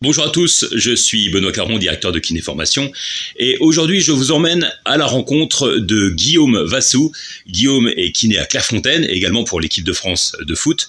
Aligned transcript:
Bonjour 0.00 0.24
à 0.26 0.30
tous, 0.30 0.64
je 0.76 0.94
suis 0.94 1.28
Benoît 1.28 1.50
Caron, 1.50 1.76
directeur 1.76 2.12
de 2.12 2.20
Kinéformation, 2.20 2.92
et 3.36 3.56
aujourd'hui 3.58 4.00
je 4.00 4.12
vous 4.12 4.30
emmène 4.30 4.72
à 4.84 4.96
la 4.96 5.06
rencontre 5.06 5.70
de 5.70 6.08
Guillaume 6.10 6.56
Vassou. 6.62 7.10
Guillaume 7.48 7.88
est 7.88 8.12
kiné 8.12 8.38
à 8.38 8.46
Clairefontaine, 8.46 9.02
également 9.02 9.42
pour 9.42 9.60
l'équipe 9.60 9.82
de 9.82 9.92
France 9.92 10.36
de 10.40 10.54
foot, 10.54 10.88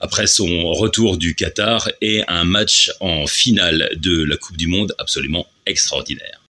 après 0.00 0.26
son 0.26 0.66
retour 0.72 1.18
du 1.18 1.34
Qatar 1.34 1.90
et 2.00 2.22
un 2.26 2.44
match 2.44 2.90
en 3.00 3.26
finale 3.26 3.90
de 3.96 4.24
la 4.24 4.38
Coupe 4.38 4.56
du 4.56 4.66
Monde 4.66 4.94
absolument 4.96 5.46
extraordinaire. 5.66 6.40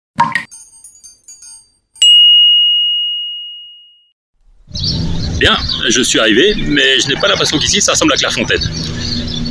Bien, 5.41 5.59
je 5.89 6.03
suis 6.03 6.21
arrivé, 6.21 6.55
mais 6.55 7.01
je 7.01 7.09
n'ai 7.09 7.17
pas 7.17 7.27
l'impression 7.27 7.59
qu'ici 7.59 7.81
ça 7.81 7.91
ressemble 7.91 8.13
à 8.13 8.17
Clairefontaine. 8.17 8.63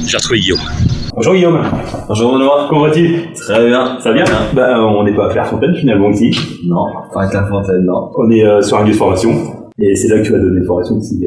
J'ai 0.08 0.16
retrouvé 0.16 0.40
Guillaume. 0.40 0.97
Bonjour 1.18 1.34
Guillaume. 1.34 1.60
Bonjour 2.08 2.34
Benoît. 2.34 2.68
Comment 2.70 2.82
vas-tu? 2.82 3.34
Très 3.34 3.68
bien. 3.68 3.98
Ça 4.00 4.10
va 4.10 4.16
bien 4.18 4.26
Bah, 4.54 4.80
on 4.86 5.04
n'est 5.04 5.16
pas 5.16 5.26
à 5.26 5.30
Clairefontaine 5.30 5.74
finalement 5.74 6.12
ici. 6.12 6.30
Non, 6.68 6.86
pas 7.12 7.24
à 7.24 7.28
Clairefontaine, 7.28 7.86
non. 7.86 8.12
On 8.20 8.30
est 8.30 8.46
euh, 8.46 8.62
sur 8.62 8.78
un 8.78 8.84
lieu 8.84 8.92
de 8.92 8.96
formation. 8.96 9.32
Et 9.80 9.96
c'est 9.96 10.10
là 10.10 10.20
que 10.22 10.28
tu 10.28 10.32
vas 10.32 10.38
donner 10.38 10.60
une 10.60 10.66
formation 10.66 10.96
d'ici 10.98 11.20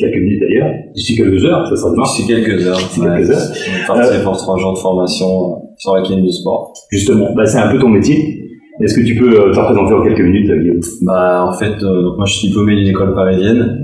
quelques 0.00 0.16
minutes 0.20 0.40
d'ailleurs. 0.40 0.74
D'ici 0.96 1.14
quelques 1.14 1.44
heures, 1.44 1.64
ça 1.68 1.76
sera 1.76 1.90
demain. 1.92 2.02
D'ici 2.02 2.26
quelques 2.26 2.66
heures. 2.66 2.76
D'ici 2.76 3.00
quelques 3.00 3.30
heures. 3.30 3.86
Parti 3.86 4.14
pour 4.24 4.36
trois 4.36 4.58
jours 4.58 4.72
de 4.72 4.78
formation 4.78 5.26
euh, 5.26 5.54
sur 5.78 5.94
la 5.94 6.02
kiné 6.02 6.22
du 6.22 6.32
sport. 6.32 6.72
Justement, 6.90 7.32
bah, 7.36 7.46
c'est 7.46 7.58
un 7.58 7.70
peu 7.70 7.78
ton 7.78 7.88
métier. 7.88 8.42
Est-ce 8.82 8.98
que 8.98 9.06
tu 9.06 9.14
peux 9.14 9.30
euh, 9.30 9.52
te 9.52 9.60
représenter 9.60 9.94
en 9.94 10.02
quelques 10.02 10.22
minutes, 10.22 10.50
euh, 10.50 10.58
Guillaume? 10.58 10.80
Bah, 11.02 11.46
en 11.48 11.52
fait, 11.52 11.80
euh, 11.84 12.02
donc 12.02 12.16
moi 12.16 12.26
je 12.26 12.34
suis 12.34 12.48
diplômé 12.48 12.74
d'une 12.74 12.88
école 12.88 13.14
parisienne. 13.14 13.78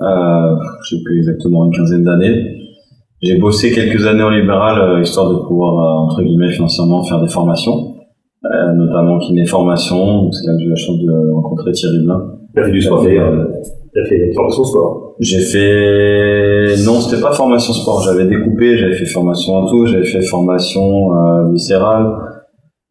Euh, 0.00 0.56
j'ai 0.90 0.96
plus 1.04 1.18
exactement 1.18 1.66
une 1.66 1.72
quinzaine 1.72 2.02
d'années. 2.02 2.62
J'ai 3.24 3.38
bossé 3.38 3.72
quelques 3.72 4.04
années 4.06 4.22
en 4.22 4.30
libéral, 4.30 4.78
euh, 4.80 5.00
histoire 5.02 5.30
de 5.32 5.36
pouvoir, 5.46 5.72
euh, 5.78 6.04
entre 6.04 6.22
guillemets, 6.22 6.50
financièrement 6.50 7.02
faire 7.04 7.20
des 7.22 7.28
formations. 7.28 7.90
Euh, 8.44 8.72
notamment 8.74 9.18
kiné 9.18 9.46
formation. 9.46 10.22
Donc, 10.24 10.34
C'est 10.34 10.46
là 10.46 10.52
que 10.54 10.60
j'ai 10.60 10.66
eu 10.66 10.70
la 10.70 10.76
chance 10.76 10.98
de 10.98 11.32
rencontrer 11.32 11.72
Thierry 11.72 12.00
Blin. 12.04 12.20
Tu 12.54 12.60
as 12.60 12.64
fait 12.66 12.72
du 12.72 12.82
sport 12.82 13.02
d'ailleurs. 13.02 13.32
euh, 13.32 13.46
Tu 13.94 14.00
as 14.00 14.04
fait 14.04 14.32
formation 14.34 14.64
sport. 14.64 15.14
J'ai 15.20 15.38
fait 15.40 16.74
non, 16.84 17.00
c'était 17.00 17.22
pas 17.22 17.32
formation 17.32 17.72
sport. 17.72 18.02
J'avais 18.02 18.26
découpé, 18.26 18.76
j'avais 18.76 18.94
fait 18.94 19.06
formation 19.06 19.54
en 19.54 19.66
tout, 19.66 19.86
j'avais 19.86 20.04
fait 20.04 20.20
formation 20.22 21.14
euh, 21.14 21.50
viscérale, 21.52 22.06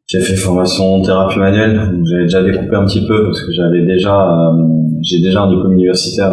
j'ai 0.07 0.19
fait 0.21 0.35
formation 0.35 1.01
thérapie 1.03 1.37
manuelle. 1.37 1.75
Donc, 1.93 2.05
J'avais 2.07 2.23
déjà 2.23 2.41
découpé 2.41 2.75
un 2.75 2.85
petit 2.85 3.05
peu 3.05 3.23
parce 3.25 3.41
que 3.45 3.51
j'avais 3.51 3.85
déjà, 3.85 4.49
euh, 4.49 4.57
j'ai 5.01 5.21
déjà 5.21 5.43
un 5.43 5.49
diplôme 5.53 5.73
universitaire 5.73 6.31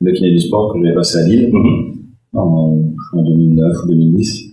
de 0.00 0.10
kiné 0.10 0.30
du 0.32 0.38
sport 0.40 0.72
que 0.72 0.80
j'avais 0.82 0.94
passé 0.96 1.18
à 1.18 1.28
Lille 1.28 1.50
Mhm. 1.52 1.97
En, 2.34 2.80
en 3.12 3.22
2009 3.22 3.72
ou 3.84 3.88
2010. 3.88 4.48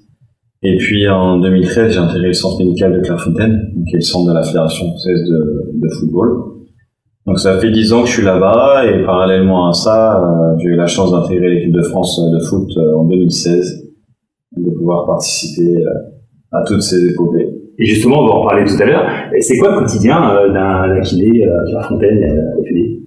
Et 0.63 0.77
puis 0.77 1.07
en 1.07 1.39
2013, 1.39 1.93
j'ai 1.93 1.99
intégré 1.99 2.27
le 2.27 2.33
centre 2.33 2.57
médical 2.59 2.93
de 2.93 2.99
Clairefontaine, 3.01 3.71
qui 3.87 3.95
est 3.95 3.99
le 3.99 4.01
centre 4.01 4.29
de 4.29 4.33
la 4.33 4.43
Fédération 4.43 4.87
française 4.87 5.21
de, 5.29 5.71
de 5.73 5.89
football. 5.89 6.55
Donc 7.25 7.39
ça 7.39 7.57
fait 7.59 7.71
10 7.71 7.93
ans 7.93 8.01
que 8.01 8.07
je 8.07 8.13
suis 8.13 8.23
là-bas 8.23 8.85
et 8.85 9.03
parallèlement 9.03 9.69
à 9.69 9.73
ça, 9.73 10.21
euh, 10.21 10.55
j'ai 10.59 10.69
eu 10.69 10.75
la 10.75 10.87
chance 10.87 11.11
d'intégrer 11.11 11.49
l'équipe 11.49 11.73
de 11.73 11.81
France 11.81 12.19
de 12.31 12.39
foot 12.39 12.69
euh, 12.77 12.95
en 12.97 13.05
2016, 13.05 13.91
de 14.57 14.69
pouvoir 14.71 15.05
participer 15.05 15.83
euh, 15.85 15.89
à 16.51 16.63
toutes 16.63 16.83
ces 16.83 17.03
épopées. 17.09 17.49
Et 17.77 17.85
justement, 17.85 18.21
on 18.21 18.27
va 18.27 18.33
en 18.33 18.47
parler 18.47 18.65
tout 18.65 18.81
à 18.81 18.85
l'heure. 18.85 19.07
C'est 19.39 19.57
quoi 19.57 19.71
le 19.71 19.79
quotidien 19.79 20.19
d'un 20.53 21.01
kiné 21.01 21.45
à 21.45 21.63
Clairefontaine 21.65 22.21
FED 22.63 23.04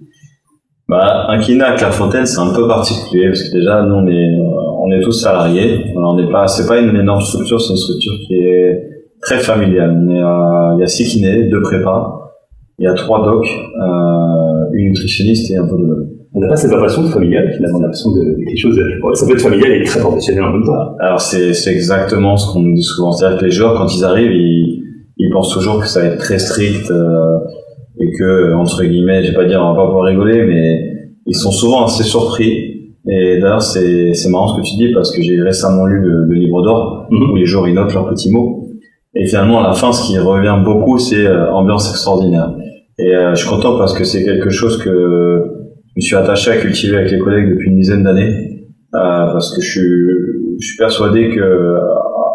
Bah, 0.89 1.27
un 1.29 1.37
kiné 1.39 1.61
à 1.63 1.75
Clairefontaine, 1.75 2.25
c'est 2.25 2.39
un 2.39 2.51
peu 2.53 2.67
particulier 2.67 3.27
parce 3.27 3.43
que 3.43 3.53
déjà, 3.57 3.83
nous, 3.83 3.93
on 3.95 4.07
est, 4.07 4.11
euh, 4.39 4.83
on 4.83 4.91
est 4.91 5.01
tous 5.01 5.11
salariés. 5.11 5.85
Alors, 5.95 6.13
on 6.13 6.15
n'est 6.17 6.31
pas, 6.31 6.47
c'est 6.47 6.67
pas 6.67 6.79
une 6.79 6.95
énorme 6.95 7.21
structure, 7.21 7.61
c'est 7.61 7.71
une 7.71 7.77
structure 7.77 8.13
qui 8.25 8.33
est 8.35 8.81
très 9.21 9.37
familiale. 9.37 9.91
On 10.03 10.09
est, 10.15 10.19
à- 10.21 10.73
il 10.77 10.81
y 10.81 10.83
a 10.83 10.87
six 10.87 11.05
kinés, 11.07 11.43
deux 11.49 11.61
prépas, 11.61 12.31
il 12.79 12.85
y 12.85 12.87
a 12.87 12.93
trois 12.95 13.23
docs, 13.23 13.45
euh, 13.47 14.65
une 14.73 14.87
nutritionniste 14.89 15.51
et 15.51 15.57
un 15.57 15.67
podologue. 15.67 16.07
On 16.33 16.39
n'a 16.41 16.47
pas 16.47 16.55
cette 16.55 16.71
impression 16.73 17.03
de 17.03 17.07
familial, 17.09 17.51
finalement, 17.55 17.77
on 17.77 17.81
a 17.81 17.83
l'impression 17.85 18.11
de, 18.11 18.19
de 18.23 18.45
quelque 18.45 18.57
chose. 18.59 18.75
de- 18.75 18.99
bon, 19.01 19.13
ça 19.13 19.27
peut 19.27 19.33
être 19.33 19.41
familial 19.41 19.71
et 19.73 19.83
très 19.83 19.99
professionnel 19.99 20.43
en 20.43 20.53
même 20.53 20.63
temps. 20.63 20.95
Alors, 20.99 21.21
c'est, 21.21 21.53
c'est 21.53 21.71
exactement 21.71 22.35
ce 22.37 22.51
qu'on 22.51 22.61
nous 22.61 22.73
dit 22.73 22.83
souvent. 22.83 23.11
C'est-à-dire 23.11 23.39
que 23.39 23.45
les 23.45 23.51
joueurs, 23.51 23.75
quand 23.75 23.87
ils 23.95 24.03
arrivent, 24.05 24.31
ils, 24.31 24.83
ils 25.17 25.29
pensent 25.31 25.53
toujours 25.53 25.79
que 25.81 25.87
ça 25.87 25.99
va 26.01 26.07
être 26.07 26.17
très 26.19 26.39
strict, 26.39 26.89
euh, 26.91 27.37
et 27.99 28.11
que, 28.17 28.53
entre 28.53 28.83
guillemets, 28.83 29.23
je 29.23 29.29
vais 29.31 29.35
pas 29.35 29.45
dire, 29.45 29.59
on 29.61 29.73
va 29.73 29.81
pas 29.81 29.85
pouvoir 29.87 30.05
rigoler, 30.05 30.43
mais 30.45 30.81
ils 31.25 31.35
sont 31.35 31.51
souvent 31.51 31.85
assez 31.85 32.03
surpris. 32.03 32.75
Et 33.07 33.39
d'ailleurs, 33.39 33.61
c'est, 33.61 34.13
c'est 34.13 34.29
marrant 34.29 34.49
ce 34.49 34.61
que 34.61 34.65
tu 34.65 34.75
dis 34.75 34.93
parce 34.93 35.15
que 35.15 35.21
j'ai 35.21 35.41
récemment 35.41 35.85
lu 35.85 35.99
le, 35.99 36.25
le 36.25 36.35
livre 36.35 36.61
d'or 36.61 37.07
Mhm. 37.11 37.31
où 37.31 37.35
les 37.37 37.45
joueurs 37.45 37.67
ils 37.67 37.73
notent 37.73 37.93
leurs 37.93 38.07
petits 38.09 38.31
mots. 38.31 38.67
Et 39.15 39.25
finalement, 39.25 39.59
à 39.63 39.67
la 39.67 39.73
fin, 39.73 39.91
ce 39.91 40.05
qui 40.07 40.17
revient 40.19 40.57
beaucoup, 40.63 40.99
c'est 40.99 41.25
euh, 41.25 41.51
ambiance 41.51 41.89
extraordinaire. 41.89 42.51
Et 42.99 43.15
euh, 43.15 43.33
je 43.33 43.39
suis 43.39 43.49
content 43.49 43.77
parce 43.77 43.93
que 43.97 44.03
c'est 44.03 44.23
quelque 44.23 44.49
chose 44.49 44.77
que 44.77 44.89
je 45.87 45.93
me 45.95 46.01
suis 46.01 46.15
attaché 46.15 46.51
à 46.51 46.57
cultiver 46.57 46.97
avec 46.97 47.11
les 47.11 47.17
collègues 47.19 47.49
depuis 47.49 47.69
une 47.69 47.77
dizaine 47.79 48.03
d'années. 48.03 48.31
Euh, 48.95 48.99
parce 49.33 49.55
que 49.55 49.61
je 49.61 49.69
suis, 49.69 49.81
je 50.59 50.67
suis 50.67 50.77
persuadé 50.77 51.29
que 51.29 51.39
euh, 51.39 51.77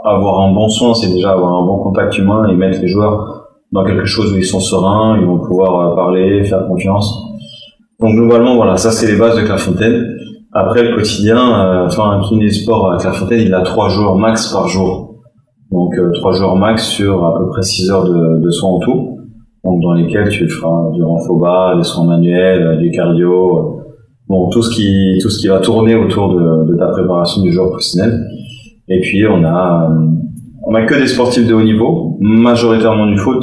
avoir 0.05 0.41
un 0.41 0.53
bon 0.53 0.69
soin, 0.69 0.95
c'est 0.95 1.13
déjà 1.13 1.31
avoir 1.33 1.55
un 1.63 1.67
bon 1.67 1.79
contact 1.79 2.19
humain 2.19 2.49
et 2.51 2.55
mettre 2.57 2.81
les 2.81 2.89
joueurs 2.89 3.44
dans 3.75 3.85
quelque 3.85 4.07
chose 4.07 4.33
où 4.33 4.37
ils 4.37 4.45
sont 4.45 4.61
sereins, 4.61 5.19
ils 5.21 5.27
vont 5.27 5.39
pouvoir 5.39 5.81
euh, 5.81 5.95
parler, 5.95 6.45
faire 6.45 6.67
confiance. 6.67 7.13
Donc 8.01 8.15
globalement, 8.15 8.57
voilà, 8.57 8.77
ça 8.77 8.91
c'est 8.91 9.07
les 9.11 9.19
bases 9.19 9.37
de 9.37 9.43
Clairefontaine. 9.43 10.17
Après 10.53 10.85
le 10.85 10.95
quotidien, 10.95 11.37
euh, 11.37 11.87
enfin 11.87 12.13
un 12.13 12.21
kiné 12.21 12.49
sport 12.51 12.93
à 12.93 12.97
Clairefontaine, 12.97 13.41
il 13.41 13.53
a 13.53 13.63
trois 13.63 13.89
jours 13.89 14.17
max 14.17 14.53
par 14.53 14.69
jour. 14.69 15.17
Donc 15.73 15.99
euh, 15.99 16.13
trois 16.13 16.33
jours 16.33 16.57
max 16.57 16.87
sur 16.87 17.27
à 17.27 17.37
peu 17.37 17.49
près 17.49 17.63
six 17.63 17.91
heures 17.91 18.05
de, 18.05 18.41
de 18.41 18.51
soins 18.51 18.71
en 18.71 18.79
tout. 18.79 19.19
Donc 19.65 19.83
dans 19.83 19.93
lesquels 19.93 20.29
tu 20.29 20.49
feras 20.49 20.93
du 20.93 21.03
renfoba, 21.03 21.75
des 21.77 21.83
soins 21.83 22.07
manuels, 22.07 22.63
euh, 22.63 22.77
du 22.77 22.93
cardio, 22.93 23.81
bon 24.29 24.49
tout 24.51 24.63
ce 24.63 24.75
qui 24.77 25.19
tout 25.21 25.31
ce 25.31 25.41
qui 25.41 25.49
va 25.49 25.59
tourner 25.59 25.97
autour 25.97 26.35
de, 26.35 26.77
ta 26.77 26.87
préparation 26.87 27.43
du 27.43 27.51
joueur 27.51 27.71
professionnel. 27.71 28.25
Et 28.89 29.01
puis 29.01 29.27
on 29.27 29.45
a 29.45 29.91
on 30.67 30.75
a 30.75 30.83
que 30.83 30.95
des 30.95 31.09
sportifs 31.09 31.49
de 31.49 31.55
haut 31.55 31.63
niveau, 31.63 32.17
majoritairement 32.21 33.07
du 33.07 33.19
foot, 33.19 33.43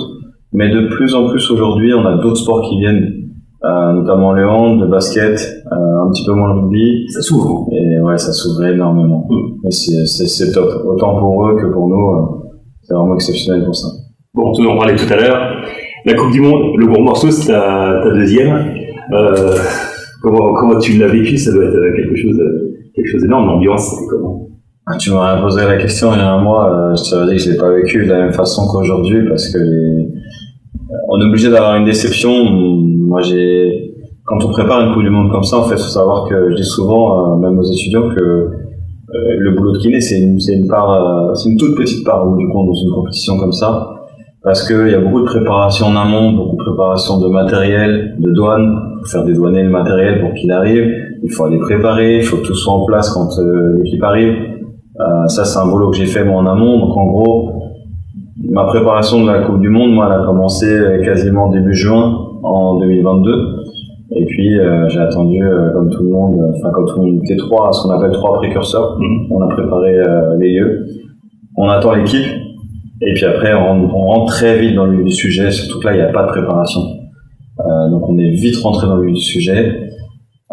mais 0.53 0.69
de 0.69 0.87
plus 0.87 1.15
en 1.15 1.29
plus 1.29 1.49
aujourd'hui 1.51 1.93
on 1.93 2.05
a 2.05 2.17
d'autres 2.17 2.37
sports 2.37 2.67
qui 2.69 2.79
viennent, 2.79 3.21
euh, 3.63 3.93
notamment 3.93 4.33
le 4.33 4.47
hand, 4.49 4.81
le 4.81 4.87
basket, 4.87 5.39
euh, 5.71 5.75
un 5.75 6.09
petit 6.11 6.25
peu 6.25 6.33
moins 6.33 6.53
le 6.53 6.61
rugby. 6.61 7.07
Ça 7.09 7.21
s'ouvre. 7.21 7.67
Et 7.71 8.01
ouais, 8.01 8.17
ça 8.17 8.33
s'ouvrait 8.33 8.73
énormément. 8.73 9.27
Mm. 9.29 9.67
Et 9.67 9.71
c'est, 9.71 10.51
top. 10.51 10.69
Autant 10.85 11.19
pour 11.19 11.47
eux 11.47 11.55
que 11.57 11.67
pour 11.67 11.87
nous. 11.87 12.09
euh, 12.09 12.21
c'est 12.81 12.95
vraiment 12.95 13.15
exceptionnel 13.15 13.63
pour 13.65 13.75
ça. 13.75 13.87
Bon, 14.33 14.51
tu 14.53 14.65
en 14.65 14.77
parlais 14.77 14.95
tout 14.95 15.11
à 15.13 15.15
l'heure. 15.15 15.61
La 16.05 16.15
Coupe 16.15 16.31
du 16.31 16.41
Monde, 16.41 16.75
le 16.77 16.87
gros 16.87 17.03
morceau, 17.03 17.29
c'est 17.29 17.51
ta, 17.51 18.01
ta 18.03 18.11
deuxième. 18.11 18.73
Euh, 19.13 19.55
comment, 20.23 20.53
comment 20.55 20.79
tu 20.79 20.97
l'as 20.97 21.07
vécu? 21.07 21.37
Ça 21.37 21.51
doit 21.53 21.65
être 21.65 21.95
quelque 21.95 22.15
chose, 22.15 22.41
quelque 22.95 23.07
chose 23.11 23.21
d'énorme. 23.21 23.45
L'ambiance, 23.45 23.91
c'était 23.91 24.07
comment? 24.09 24.47
Tu 24.99 25.11
m'aurais 25.11 25.39
posé 25.41 25.61
la 25.65 25.77
question 25.77 26.13
il 26.13 26.19
y 26.19 26.21
a 26.21 26.33
un 26.33 26.41
mois, 26.41 26.71
euh, 26.71 26.95
je 26.95 27.09
t'aurais 27.09 27.27
dit 27.27 27.35
que 27.35 27.41
je 27.43 27.51
l'ai 27.51 27.57
pas 27.57 27.69
vécu 27.71 28.05
de 28.05 28.11
la 28.11 28.19
même 28.19 28.33
façon 28.33 28.67
qu'aujourd'hui 28.67 29.27
parce 29.27 29.49
que 29.49 29.59
on 31.09 31.21
est 31.21 31.25
obligé 31.25 31.49
d'avoir 31.49 31.75
une 31.75 31.85
déception. 31.85 32.45
Moi, 32.45 33.21
j'ai 33.21 33.93
quand 34.25 34.43
on 34.43 34.49
prépare 34.49 34.81
une 34.81 34.93
Coupe 34.93 35.03
du 35.03 35.09
Monde 35.09 35.31
comme 35.31 35.43
ça, 35.43 35.57
en 35.57 35.63
fait, 35.63 35.75
faut 35.75 35.83
savoir 35.83 36.27
que 36.27 36.51
je 36.51 36.55
dis 36.55 36.63
souvent, 36.63 37.33
euh, 37.33 37.37
même 37.37 37.57
aux 37.59 37.63
étudiants, 37.63 38.09
que 38.09 38.21
euh, 38.21 38.49
le 39.13 39.51
boulot 39.51 39.73
de 39.73 39.77
kiné, 39.79 39.99
c'est 39.99 40.19
une, 40.19 40.67
part, 40.67 41.35
c'est 41.35 41.49
une 41.49 41.57
toute 41.57 41.75
petite 41.75 42.05
part 42.05 42.25
du 42.35 42.47
compte 42.49 42.67
dans 42.67 42.73
une 42.73 42.91
compétition 42.91 43.37
comme 43.37 43.51
ça, 43.51 43.89
parce 44.43 44.65
qu'il 44.65 44.87
y 44.87 44.93
a 44.93 44.99
beaucoup 44.99 45.21
de 45.21 45.25
préparation 45.25 45.87
en 45.87 45.95
amont, 45.95 46.31
beaucoup 46.33 46.55
de 46.55 46.63
préparation 46.63 47.19
de 47.19 47.27
matériel, 47.27 48.15
de 48.19 48.31
douane, 48.31 48.97
faut 49.01 49.09
faire 49.09 49.25
dédouaner 49.25 49.63
le 49.63 49.69
matériel 49.69 50.21
pour 50.21 50.33
qu'il 50.33 50.51
arrive, 50.51 50.89
il 51.23 51.31
faut 51.31 51.43
aller 51.45 51.59
préparer, 51.59 52.17
il 52.17 52.23
faut 52.23 52.37
que 52.37 52.47
tout 52.47 52.55
soit 52.55 52.73
en 52.73 52.85
place 52.85 53.09
quand 53.09 53.29
l'équipe 53.83 54.03
arrive. 54.03 54.60
Euh, 54.99 55.27
ça, 55.27 55.45
c'est 55.45 55.57
un 55.59 55.67
boulot 55.67 55.89
que 55.91 55.97
j'ai 55.97 56.05
fait 56.05 56.23
moi 56.23 56.41
en 56.41 56.45
amont. 56.47 56.79
Donc, 56.79 56.97
en 56.97 57.05
gros, 57.07 57.51
ma 58.49 58.65
préparation 58.65 59.23
de 59.23 59.31
la 59.31 59.41
Coupe 59.43 59.59
du 59.59 59.69
Monde, 59.69 59.93
moi, 59.93 60.07
elle 60.11 60.21
a 60.21 60.25
commencé 60.25 60.65
euh, 60.67 61.03
quasiment 61.03 61.49
début 61.49 61.73
juin 61.73 62.17
en 62.43 62.77
2022. 62.79 63.31
Et 64.13 64.25
puis, 64.25 64.59
euh, 64.59 64.89
j'ai 64.89 64.99
attendu, 64.99 65.41
euh, 65.41 65.71
comme 65.73 65.89
tout 65.89 66.03
le 66.03 66.09
monde, 66.09 66.35
enfin, 66.57 66.71
comme 66.71 66.85
tout 66.87 66.99
le 66.99 67.05
monde, 67.05 67.21
était 67.23 67.37
trois, 67.37 67.71
ce 67.71 67.83
qu'on 67.83 67.91
appelle 67.91 68.11
trois 68.11 68.33
précurseurs. 68.35 68.97
Mhm. 68.99 69.27
On 69.31 69.41
a 69.41 69.47
préparé 69.47 69.95
les 70.39 70.53
lieux. 70.53 70.85
On 71.57 71.69
attend 71.69 71.93
l'équipe. 71.93 72.27
Et 73.03 73.13
puis 73.13 73.25
après, 73.25 73.53
on, 73.55 73.65
rentre- 73.65 73.95
on 73.95 74.01
rentre 74.05 74.25
très 74.33 74.59
vite 74.59 74.75
dans 74.75 74.85
le 74.85 74.97
vif 74.97 75.05
du 75.05 75.11
sujet. 75.11 75.49
Surtout 75.51 75.79
que 75.79 75.87
là, 75.87 75.93
il 75.93 75.97
n'y 75.97 76.03
a 76.03 76.11
pas 76.11 76.23
de 76.23 76.27
préparation. 76.27 76.81
Donc, 77.89 78.09
on 78.09 78.17
est 78.17 78.29
vite 78.29 78.57
rentré 78.57 78.87
dans 78.87 78.95
le 78.97 79.05
vif 79.07 79.15
du 79.15 79.21
sujet. 79.23 79.79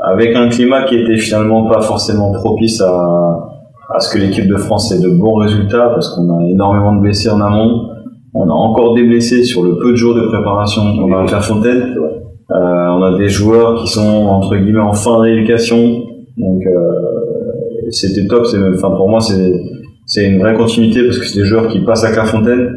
Avec 0.02 0.34
un 0.36 0.48
climat 0.48 0.84
qui 0.84 0.94
était 0.96 1.16
finalement 1.16 1.66
pas 1.68 1.80
forcément 1.82 2.32
propice 2.32 2.80
à, 2.80 3.57
à 3.94 4.00
ce 4.00 4.12
que 4.12 4.18
l'équipe 4.18 4.46
de 4.46 4.56
France 4.56 4.92
ait 4.92 5.00
de 5.00 5.08
bons 5.08 5.34
résultats 5.34 5.90
parce 5.94 6.14
qu'on 6.14 6.38
a 6.38 6.48
énormément 6.48 6.94
de 6.94 7.00
blessés 7.00 7.30
en 7.30 7.40
amont. 7.40 7.88
On 8.34 8.48
a 8.48 8.52
encore 8.52 8.94
des 8.94 9.04
blessés 9.04 9.42
sur 9.44 9.62
le 9.62 9.78
peu 9.78 9.92
de 9.92 9.96
jours 9.96 10.14
de 10.14 10.22
préparation 10.22 10.82
qu'on 10.96 11.12
a 11.12 11.22
à 11.22 11.26
Clairefontaine. 11.26 11.94
Euh, 12.50 12.54
on 12.54 13.02
a 13.02 13.18
des 13.18 13.28
joueurs 13.28 13.82
qui 13.82 13.88
sont 13.88 14.26
entre 14.26 14.56
guillemets 14.56 14.80
en 14.80 14.92
fin 14.92 15.16
de 15.16 15.22
rééducation. 15.22 16.02
Donc 16.36 16.62
euh, 16.66 17.90
c'était 17.90 18.26
top. 18.26 18.46
Enfin 18.74 18.90
pour 18.90 19.08
moi 19.08 19.20
c'est 19.20 20.24
une 20.24 20.38
vraie 20.38 20.54
continuité 20.54 21.04
parce 21.04 21.18
que 21.18 21.26
c'est 21.26 21.40
des 21.40 21.46
joueurs 21.46 21.68
qui 21.68 21.80
passent 21.80 22.04
à 22.04 22.12
Clairefontaine, 22.12 22.70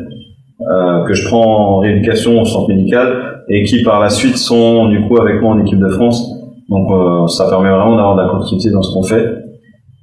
euh, 0.62 1.04
que 1.04 1.14
je 1.14 1.28
prends 1.28 1.76
en 1.76 1.78
rééducation 1.80 2.42
au 2.42 2.46
centre 2.46 2.70
médical 2.70 3.44
et 3.50 3.64
qui 3.64 3.84
par 3.84 4.00
la 4.00 4.10
suite 4.10 4.38
sont 4.38 4.88
du 4.88 5.02
coup 5.08 5.20
avec 5.20 5.42
moi 5.42 5.56
en 5.56 5.60
équipe 5.60 5.80
de 5.80 5.90
France. 5.90 6.26
Donc 6.70 6.90
euh, 6.90 7.28
ça 7.28 7.50
permet 7.50 7.70
vraiment 7.70 7.98
d'avoir 7.98 8.16
de 8.16 8.22
la 8.22 8.30
continuité 8.30 8.72
dans 8.72 8.82
ce 8.82 8.94
qu'on 8.94 9.04
fait. 9.04 9.26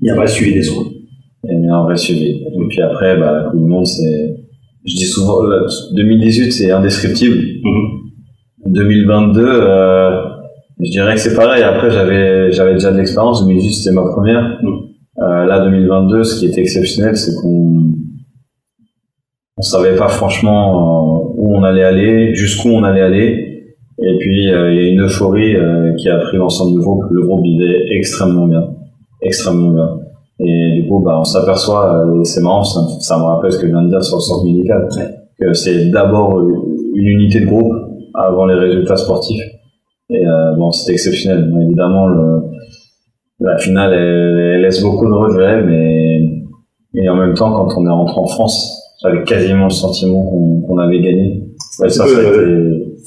Il 0.00 0.06
y 0.06 0.10
a 0.10 0.12
un 0.12 0.16
vrai 0.16 0.26
suivi 0.26 0.54
des 0.54 0.62
soins. 0.62 0.84
Il 1.44 1.64
y 1.64 1.68
a 1.68 1.74
un 1.74 1.84
vrai 1.84 1.96
suivi. 1.96 2.30
Et 2.30 2.66
puis 2.68 2.82
après, 2.82 3.16
bah, 3.16 3.32
la 3.32 3.50
Coupe 3.50 3.60
du 3.60 3.66
Monde, 3.66 3.86
c'est, 3.86 4.36
je 4.84 4.94
dis 4.94 5.06
souvent, 5.06 5.40
2018 5.92 6.52
c'est 6.52 6.70
indescriptible. 6.70 7.38
2022, 8.66 9.40
euh, 9.44 10.20
je 10.80 10.90
dirais 10.90 11.14
que 11.14 11.20
c'est 11.20 11.34
pareil. 11.34 11.62
Après, 11.62 11.90
j'avais 11.90 12.52
j'avais 12.52 12.74
déjà 12.74 12.92
de 12.92 12.98
l'expérience. 12.98 13.46
2018 13.46 13.72
c'était 13.72 13.94
ma 13.94 14.02
première. 14.02 14.60
Euh, 15.20 15.46
là, 15.46 15.64
2022, 15.64 16.24
ce 16.24 16.40
qui 16.40 16.46
était 16.46 16.60
exceptionnel, 16.60 17.16
c'est 17.16 17.34
qu'on 17.40 17.92
on 19.58 19.62
savait 19.62 19.96
pas 19.96 20.08
franchement 20.08 20.70
euh, 20.70 21.32
où 21.36 21.56
on 21.56 21.64
allait 21.64 21.82
aller, 21.82 22.34
jusqu'où 22.34 22.68
on 22.68 22.84
allait 22.84 23.02
aller. 23.02 23.74
Et 24.00 24.18
puis, 24.18 24.52
euh, 24.52 24.72
il 24.72 24.80
y 24.80 24.86
a 24.86 24.88
une 24.90 25.02
euphorie 25.02 25.56
euh, 25.56 25.92
qui 25.94 26.08
a 26.08 26.18
pris 26.18 26.36
l'ensemble 26.36 26.72
du 26.72 26.78
groupe. 26.78 27.02
Le 27.10 27.22
groupe 27.22 27.42
vivait 27.42 27.86
extrêmement 27.96 28.46
bien. 28.46 28.64
Extrêmement 29.20 29.70
bien. 29.70 29.90
Et 30.40 30.80
du 30.80 30.88
coup, 30.88 31.00
bah, 31.00 31.18
on 31.18 31.24
s'aperçoit, 31.24 32.06
et 32.20 32.24
c'est 32.24 32.40
marrant, 32.40 32.62
ça, 32.62 32.80
ça, 33.00 33.18
me 33.18 33.24
rappelle 33.24 33.52
ce 33.52 33.58
que 33.58 33.66
je 33.66 33.72
viens 33.72 33.82
de 33.82 33.88
dire 33.88 34.04
sur 34.04 34.18
le 34.18 34.22
centre 34.22 34.44
médical, 34.44 34.88
que 35.38 35.52
c'est 35.52 35.90
d'abord 35.90 36.40
une 36.40 37.06
unité 37.06 37.40
de 37.40 37.46
groupe 37.46 37.72
avant 38.14 38.46
les 38.46 38.54
résultats 38.54 38.96
sportifs. 38.96 39.42
Et 40.10 40.24
bon, 40.56 40.70
c'était 40.70 40.92
exceptionnel. 40.92 41.52
Évidemment, 41.60 42.06
le, 42.06 42.42
la 43.40 43.58
finale, 43.58 43.92
elle, 43.92 44.62
laisse 44.62 44.82
beaucoup 44.82 45.06
de 45.06 45.12
regrets, 45.12 45.62
mais 45.62 46.08
et 46.94 47.08
en 47.08 47.16
même 47.16 47.34
temps, 47.34 47.52
quand 47.52 47.68
on 47.80 47.86
est 47.86 47.90
rentré 47.90 48.18
en 48.18 48.26
France, 48.26 48.82
j'avais 49.02 49.22
quasiment 49.24 49.64
le 49.64 49.70
sentiment 49.70 50.24
qu'on 50.66 50.78
avait 50.78 51.00
gagné. 51.00 51.42
Ouais, 51.78 51.88
c'est 51.88 52.02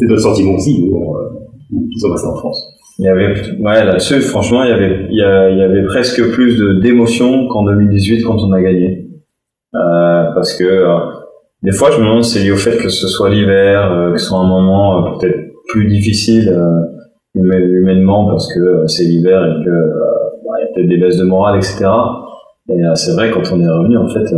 notre 0.05 0.21
sentiment 0.21 0.53
aussi, 0.53 0.89
euh, 0.93 1.77
qui 1.91 1.99
sont 1.99 2.09
passés 2.11 2.27
en 2.27 2.35
France. 2.35 2.63
Il 2.99 3.05
y 3.05 3.07
avait, 3.07 3.33
ouais, 3.59 3.85
là-dessus, 3.85 4.21
franchement, 4.21 4.63
il 4.63 4.69
y 4.69 4.73
avait, 4.73 5.07
il 5.09 5.17
y, 5.17 5.61
avait 5.63 5.83
presque 5.85 6.31
plus 6.31 6.59
d'émotions 6.81 7.47
qu'en 7.47 7.63
2018 7.63 8.23
quand 8.23 8.37
on 8.37 8.51
a 8.51 8.61
gagné. 8.61 9.07
Euh, 9.73 10.31
parce 10.35 10.53
que 10.53 10.63
euh, 10.63 10.97
des 11.63 11.71
fois, 11.71 11.91
je 11.91 11.99
me 11.99 12.05
demande 12.05 12.23
c'est 12.23 12.39
lié 12.39 12.51
au 12.51 12.57
fait 12.57 12.77
que 12.77 12.89
ce 12.89 13.07
soit 13.07 13.29
l'hiver, 13.29 13.91
euh, 13.91 14.11
que 14.11 14.17
ce 14.17 14.27
soit 14.27 14.39
un 14.39 14.47
moment 14.47 14.97
euh, 14.97 15.17
peut-être 15.17 15.39
plus 15.69 15.87
difficile 15.87 16.53
humainement 17.33 18.25
parce 18.25 18.53
que 18.53 18.85
c'est 18.87 19.05
l'hiver 19.05 19.41
et 19.45 19.63
que 19.63 19.69
bah, 20.45 20.59
y 20.59 20.63
a 20.63 20.67
peut-être 20.73 20.89
des 20.89 20.97
baisses 20.97 21.17
de 21.17 21.23
morale, 21.23 21.57
etc. 21.57 21.85
Et 22.69 22.81
c'est 22.95 23.13
vrai 23.13 23.31
quand 23.31 23.43
on 23.53 23.61
est 23.61 23.69
revenu, 23.69 23.97
en 23.97 24.09
fait, 24.09 24.35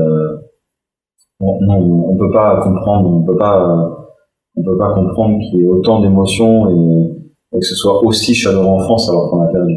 on, 1.39 1.59
non, 1.61 2.05
on 2.09 2.17
peut 2.17 2.31
pas 2.31 2.61
comprendre, 2.61 3.09
on 3.09 3.23
peut 3.23 3.37
pas, 3.37 3.97
on 4.55 4.63
peut 4.63 4.77
pas 4.77 4.93
comprendre 4.93 5.39
qu'il 5.39 5.61
y 5.61 5.63
ait 5.63 5.67
autant 5.67 6.01
d'émotions 6.01 6.69
et, 6.69 7.22
que 7.59 7.65
ce 7.65 7.75
soit 7.75 8.03
aussi 8.03 8.33
chaleureux 8.33 8.65
en 8.65 8.79
France 8.79 9.09
alors 9.09 9.29
qu'on 9.29 9.41
a 9.41 9.47
perdu. 9.47 9.75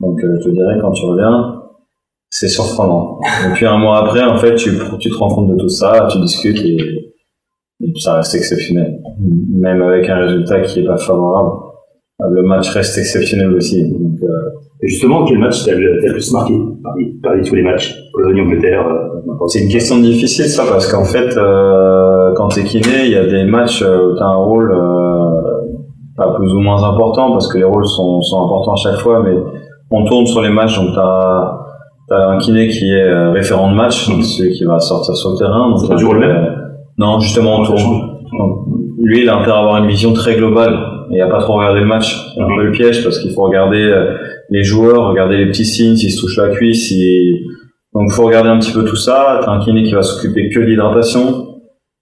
Donc, 0.00 0.22
euh, 0.22 0.36
je 0.40 0.48
te 0.48 0.50
dirais, 0.50 0.78
quand 0.80 0.92
tu 0.92 1.04
reviens, 1.06 1.62
c'est 2.30 2.48
surprenant. 2.48 3.20
Et 3.46 3.52
puis 3.54 3.66
un 3.66 3.78
mois 3.78 3.98
après, 3.98 4.22
en 4.22 4.36
fait, 4.36 4.54
tu, 4.54 4.70
tu 4.98 5.10
te 5.10 5.14
rends 5.14 5.28
compte 5.28 5.48
de 5.52 5.56
tout 5.56 5.68
ça, 5.68 6.08
tu 6.10 6.18
discutes 6.18 6.60
et, 6.64 6.76
ça 7.98 8.14
reste 8.14 8.34
exceptionnel. 8.36 9.00
Même 9.50 9.82
avec 9.82 10.08
un 10.08 10.16
résultat 10.16 10.60
qui 10.60 10.80
est 10.80 10.84
pas 10.84 10.98
favorable, 10.98 11.50
le 12.30 12.42
match 12.42 12.70
reste 12.70 12.96
exceptionnel 12.96 13.52
aussi. 13.54 13.90
Donc, 13.90 14.22
euh, 14.22 14.50
et 14.82 14.88
justement, 14.88 15.24
quel 15.24 15.38
match 15.38 15.64
t'as 15.64 15.74
le 15.74 16.12
plus 16.12 16.32
marqué 16.32 16.54
parmi, 17.22 17.42
tous 17.42 17.54
les 17.54 17.62
matchs? 17.62 17.96
Pologne-Angleterre 18.12 18.86
euh, 18.86 19.46
C'est 19.48 19.60
une 19.60 19.68
question 19.68 19.98
difficile 19.98 20.46
ça, 20.46 20.64
parce 20.68 20.90
qu'en 20.90 21.04
fait, 21.04 21.36
euh, 21.36 22.32
quand 22.34 22.48
t'es 22.48 22.64
kiné, 22.64 23.04
il 23.04 23.10
y 23.10 23.16
a 23.16 23.26
des 23.26 23.44
matchs 23.44 23.82
où 23.82 24.16
t'as 24.16 24.24
un 24.24 24.36
rôle 24.36 24.72
pas 26.16 26.34
plus 26.34 26.52
ou 26.52 26.60
moins 26.60 26.82
important, 26.84 27.32
parce 27.32 27.50
que 27.52 27.58
les 27.58 27.64
rôles 27.64 27.86
sont, 27.86 28.20
sont 28.20 28.44
importants 28.44 28.74
à 28.74 28.76
chaque 28.76 29.00
fois, 29.00 29.22
mais 29.22 29.36
on 29.90 30.04
tourne 30.04 30.26
sur 30.26 30.42
les 30.42 30.50
matchs, 30.50 30.76
donc 30.76 30.94
t'as 30.94 31.58
as 32.10 32.28
un 32.28 32.38
kiné 32.38 32.68
qui 32.68 32.90
est 32.90 33.02
euh, 33.02 33.32
référent 33.32 33.70
de 33.70 33.76
match, 33.76 34.08
donc 34.08 34.24
celui 34.24 34.52
qui 34.52 34.64
va 34.64 34.78
sortir 34.80 35.16
sur 35.16 35.30
le 35.30 35.38
terrain. 35.38 35.74
C'est 35.78 35.88
toujours 35.88 36.14
le 36.14 36.20
même 36.20 36.72
Non, 36.98 37.20
justement, 37.20 37.60
on 37.60 37.64
tourne. 37.64 38.18
lui, 39.02 39.22
il 39.22 39.28
a 39.28 39.36
intérêt 39.36 39.56
à 39.56 39.60
avoir 39.60 39.78
une 39.78 39.88
vision 39.88 40.12
très 40.12 40.36
globale 40.36 40.78
et 41.10 41.20
à 41.20 41.28
pas 41.28 41.40
trop 41.40 41.54
regarder 41.54 41.80
le 41.80 41.86
match. 41.86 42.32
C'est 42.34 42.42
un 42.42 42.48
peu 42.48 42.64
le 42.64 42.72
piège 42.72 43.02
parce 43.02 43.18
qu'il 43.18 43.32
faut 43.32 43.42
regarder 43.42 43.82
euh, 43.82 44.16
les 44.50 44.64
joueurs, 44.64 45.08
regarder 45.08 45.36
les 45.36 45.46
petits 45.46 45.64
signes, 45.64 45.96
s'ils 45.96 46.10
se 46.12 46.20
touchent 46.20 46.38
la 46.38 46.50
cuisse. 46.50 46.88
Si... 46.88 47.46
Donc 47.94 48.08
il 48.10 48.12
faut 48.12 48.26
regarder 48.26 48.48
un 48.48 48.58
petit 48.58 48.72
peu 48.72 48.84
tout 48.84 48.96
ça. 48.96 49.40
T'as 49.44 49.50
un 49.50 49.60
kiné 49.60 49.82
qui 49.82 49.92
va 49.92 50.02
s'occuper 50.02 50.48
que 50.48 50.60
de 50.60 50.64
l'hydratation. 50.64 51.41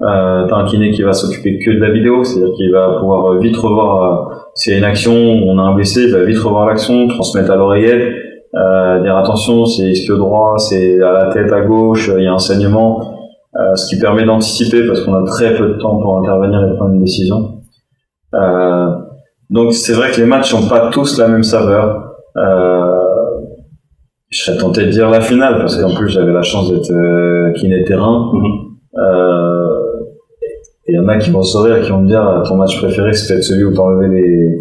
Euh, 0.02 0.46
t'as 0.48 0.56
un 0.56 0.64
kiné 0.64 0.92
qui 0.92 1.02
va 1.02 1.12
s'occuper 1.12 1.58
que 1.58 1.70
de 1.70 1.78
la 1.78 1.90
vidéo, 1.90 2.24
c'est-à-dire 2.24 2.54
qu'il 2.54 2.72
va 2.72 2.96
pouvoir 2.98 3.38
vite 3.38 3.56
revoir 3.56 4.02
euh, 4.02 4.34
s'il 4.54 4.72
y 4.72 4.76
a 4.76 4.78
une 4.78 4.84
action, 4.84 5.12
on 5.14 5.58
a 5.58 5.62
un 5.62 5.74
blessé, 5.74 6.04
il 6.04 6.12
va 6.12 6.24
vite 6.24 6.38
revoir 6.38 6.66
l'action, 6.66 7.06
transmettre 7.08 7.50
à 7.50 7.56
l'oreillette, 7.56 8.14
euh, 8.54 9.02
dire 9.02 9.16
attention, 9.16 9.66
c'est 9.66 9.90
ischio 9.90 10.16
droit, 10.16 10.56
c'est 10.56 11.02
à 11.02 11.12
la 11.12 11.26
tête 11.26 11.52
à 11.52 11.60
gauche, 11.60 12.10
il 12.16 12.24
y 12.24 12.26
a 12.26 12.32
un 12.32 12.38
saignement, 12.38 13.28
euh, 13.56 13.76
ce 13.76 13.88
qui 13.88 14.00
permet 14.00 14.24
d'anticiper 14.24 14.86
parce 14.86 15.02
qu'on 15.02 15.14
a 15.14 15.24
très 15.26 15.54
peu 15.56 15.68
de 15.68 15.74
temps 15.74 15.98
pour 15.98 16.18
intervenir 16.18 16.62
et 16.66 16.76
prendre 16.76 16.94
une 16.94 17.02
décision. 17.02 17.60
Euh, 18.34 18.86
donc 19.50 19.74
c'est 19.74 19.92
vrai 19.92 20.10
que 20.12 20.20
les 20.20 20.26
matchs 20.26 20.54
n'ont 20.54 20.68
pas 20.68 20.88
tous 20.90 21.18
la 21.18 21.28
même 21.28 21.42
saveur. 21.42 22.14
Euh, 22.36 23.00
je 24.30 24.44
serais 24.44 24.56
tenté 24.56 24.86
de 24.86 24.90
dire 24.90 25.10
la 25.10 25.20
finale 25.20 25.58
parce 25.58 25.76
qu'en 25.76 25.92
plus 25.94 26.08
j'avais 26.08 26.32
la 26.32 26.42
chance 26.42 26.70
d'être 26.70 26.92
euh, 26.92 27.52
kiné 27.52 27.82
terrain. 27.84 28.30
Mhm. 28.32 28.70
Euh, 28.96 29.69
il 30.90 30.96
y 30.96 30.98
en 30.98 31.08
a 31.08 31.18
qui 31.18 31.30
vont 31.30 31.42
sourire, 31.42 31.80
qui 31.82 31.90
vont 31.90 32.02
me 32.02 32.06
dire 32.06 32.42
ton 32.46 32.56
match 32.56 32.78
préféré 32.78 33.12
c'est 33.12 33.32
peut-être 33.32 33.44
celui 33.44 33.64
où 33.64 33.72
t'as 33.72 33.82
enlevé 33.82 34.08
les 34.08 34.58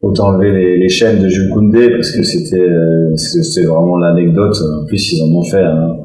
où 0.00 0.12
enlevé 0.20 0.52
les, 0.52 0.78
les, 0.78 0.88
chaînes 0.88 1.20
de 1.20 1.28
Jules 1.28 1.50
Koundé 1.52 1.90
parce 1.90 2.12
que 2.12 2.22
c'était 2.22 2.60
euh, 2.60 3.16
c'était 3.16 3.66
vraiment 3.66 3.96
l'anecdote. 3.98 4.56
En 4.82 4.86
plus 4.86 5.12
ils 5.12 5.22
en 5.22 5.36
ont 5.36 5.42
fait 5.42 5.62
un, 5.62 5.96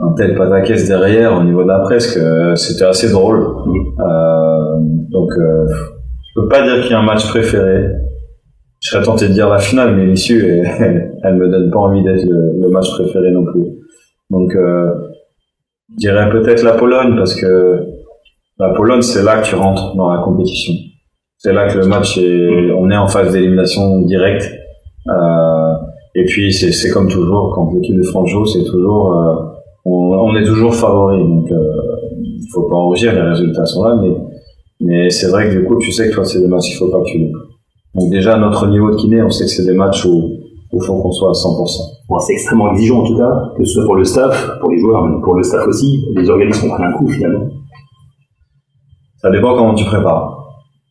un 0.00 0.12
tel 0.14 0.34
pataquès 0.34 0.88
derrière 0.88 1.38
au 1.38 1.44
niveau 1.44 1.62
de 1.62 1.68
la 1.68 1.78
presse 1.80 2.14
que 2.14 2.54
c'était 2.56 2.84
assez 2.84 3.10
drôle. 3.10 3.38
Mhm. 3.38 3.74
Euh, 4.00 4.78
donc 5.10 5.30
je 5.36 6.40
peux 6.40 6.48
pas 6.48 6.62
dire 6.62 6.82
qu'il 6.82 6.92
y 6.92 6.94
a 6.94 7.00
un 7.00 7.04
match 7.04 7.28
préféré 7.28 7.90
je 8.82 8.90
serais 8.90 9.04
tenté 9.04 9.28
de 9.28 9.32
dire 9.32 9.48
la 9.48 9.58
finale, 9.58 9.94
mais 9.96 10.04
l'issue, 10.04 10.44
elle, 11.22 11.36
me 11.36 11.48
donne 11.48 11.70
pas 11.70 11.78
envie 11.78 12.02
d'être 12.02 12.24
le, 12.24 12.68
match 12.68 12.90
préféré 12.90 13.30
non 13.30 13.44
plus. 13.44 13.64
Donc, 14.30 14.54
euh, 14.56 14.90
je 15.92 15.98
dirais 15.98 16.28
peut-être 16.30 16.64
la 16.64 16.72
Pologne, 16.72 17.14
parce 17.16 17.34
que 17.36 17.78
la 18.62 18.74
Pologne, 18.74 19.02
c'est 19.02 19.22
là 19.22 19.40
que 19.40 19.46
tu 19.46 19.54
rentres 19.54 19.94
dans 19.96 20.10
la 20.12 20.22
compétition. 20.22 20.74
C'est 21.38 21.52
là 21.52 21.68
que 21.68 21.78
le 21.78 21.86
match 21.86 22.18
est, 22.18 22.72
on 22.72 22.88
est 22.90 22.96
en 22.96 23.08
phase 23.08 23.32
d'élimination 23.32 24.02
directe. 24.02 24.48
Euh, 25.08 25.72
et 26.14 26.24
puis, 26.24 26.52
c'est 26.52 26.90
comme 26.90 27.08
toujours, 27.08 27.52
quand 27.54 27.72
l'équipe 27.74 27.96
de 27.96 28.02
France 28.04 28.30
joue, 28.30 28.46
c'est 28.46 28.64
toujours, 28.64 29.16
euh, 29.16 29.34
on, 29.84 30.36
est 30.36 30.44
toujours 30.44 30.74
favori. 30.74 31.18
Donc, 31.18 31.50
euh, 31.50 31.56
il 32.14 32.46
faut 32.52 32.68
pas 32.68 32.76
en 32.76 32.86
rougir, 32.86 33.12
les 33.12 33.22
résultats 33.22 33.66
sont 33.66 33.82
là, 33.82 33.96
mais, 34.00 34.14
mais 34.80 35.10
c'est 35.10 35.28
vrai 35.28 35.48
que 35.48 35.58
du 35.58 35.64
coup, 35.64 35.78
tu 35.78 35.90
sais 35.90 36.08
que 36.08 36.14
toi, 36.14 36.24
c'est 36.24 36.38
des 36.38 36.46
matchs 36.46 36.68
qu'il 36.68 36.76
faut 36.76 36.90
pas 36.90 37.00
que 37.00 37.10
tu 37.10 37.18
loupes. 37.18 37.42
Donc 37.94 38.10
déjà, 38.10 38.38
notre 38.38 38.68
niveau 38.68 38.90
de 38.90 38.96
kiné, 38.96 39.22
on 39.22 39.30
sait 39.30 39.44
que 39.44 39.50
c'est 39.50 39.66
des 39.66 39.74
matchs 39.74 40.04
où 40.06 40.30
il 40.72 40.82
faut 40.82 40.94
qu'on 41.02 41.12
soit 41.12 41.30
à 41.30 41.32
100%. 41.32 41.92
Bon, 42.08 42.18
c'est 42.20 42.32
extrêmement 42.34 42.72
exigeant 42.72 43.00
en 43.00 43.06
tout 43.06 43.16
cas, 43.18 43.52
que 43.56 43.64
ce 43.64 43.74
soit 43.74 43.84
pour 43.84 43.96
le 43.96 44.04
staff, 44.04 44.58
pour 44.60 44.70
les 44.70 44.78
joueurs, 44.78 45.04
mais 45.04 45.20
pour 45.22 45.34
le 45.34 45.42
staff 45.42 45.66
aussi. 45.66 46.02
Les 46.16 46.28
organismes 46.30 46.68
prennent 46.68 46.86
un 46.86 46.92
coup 46.92 47.08
finalement. 47.08 47.48
Ça 49.22 49.30
dépend 49.30 49.54
comment 49.54 49.74
tu 49.74 49.84
prépares. 49.84 50.38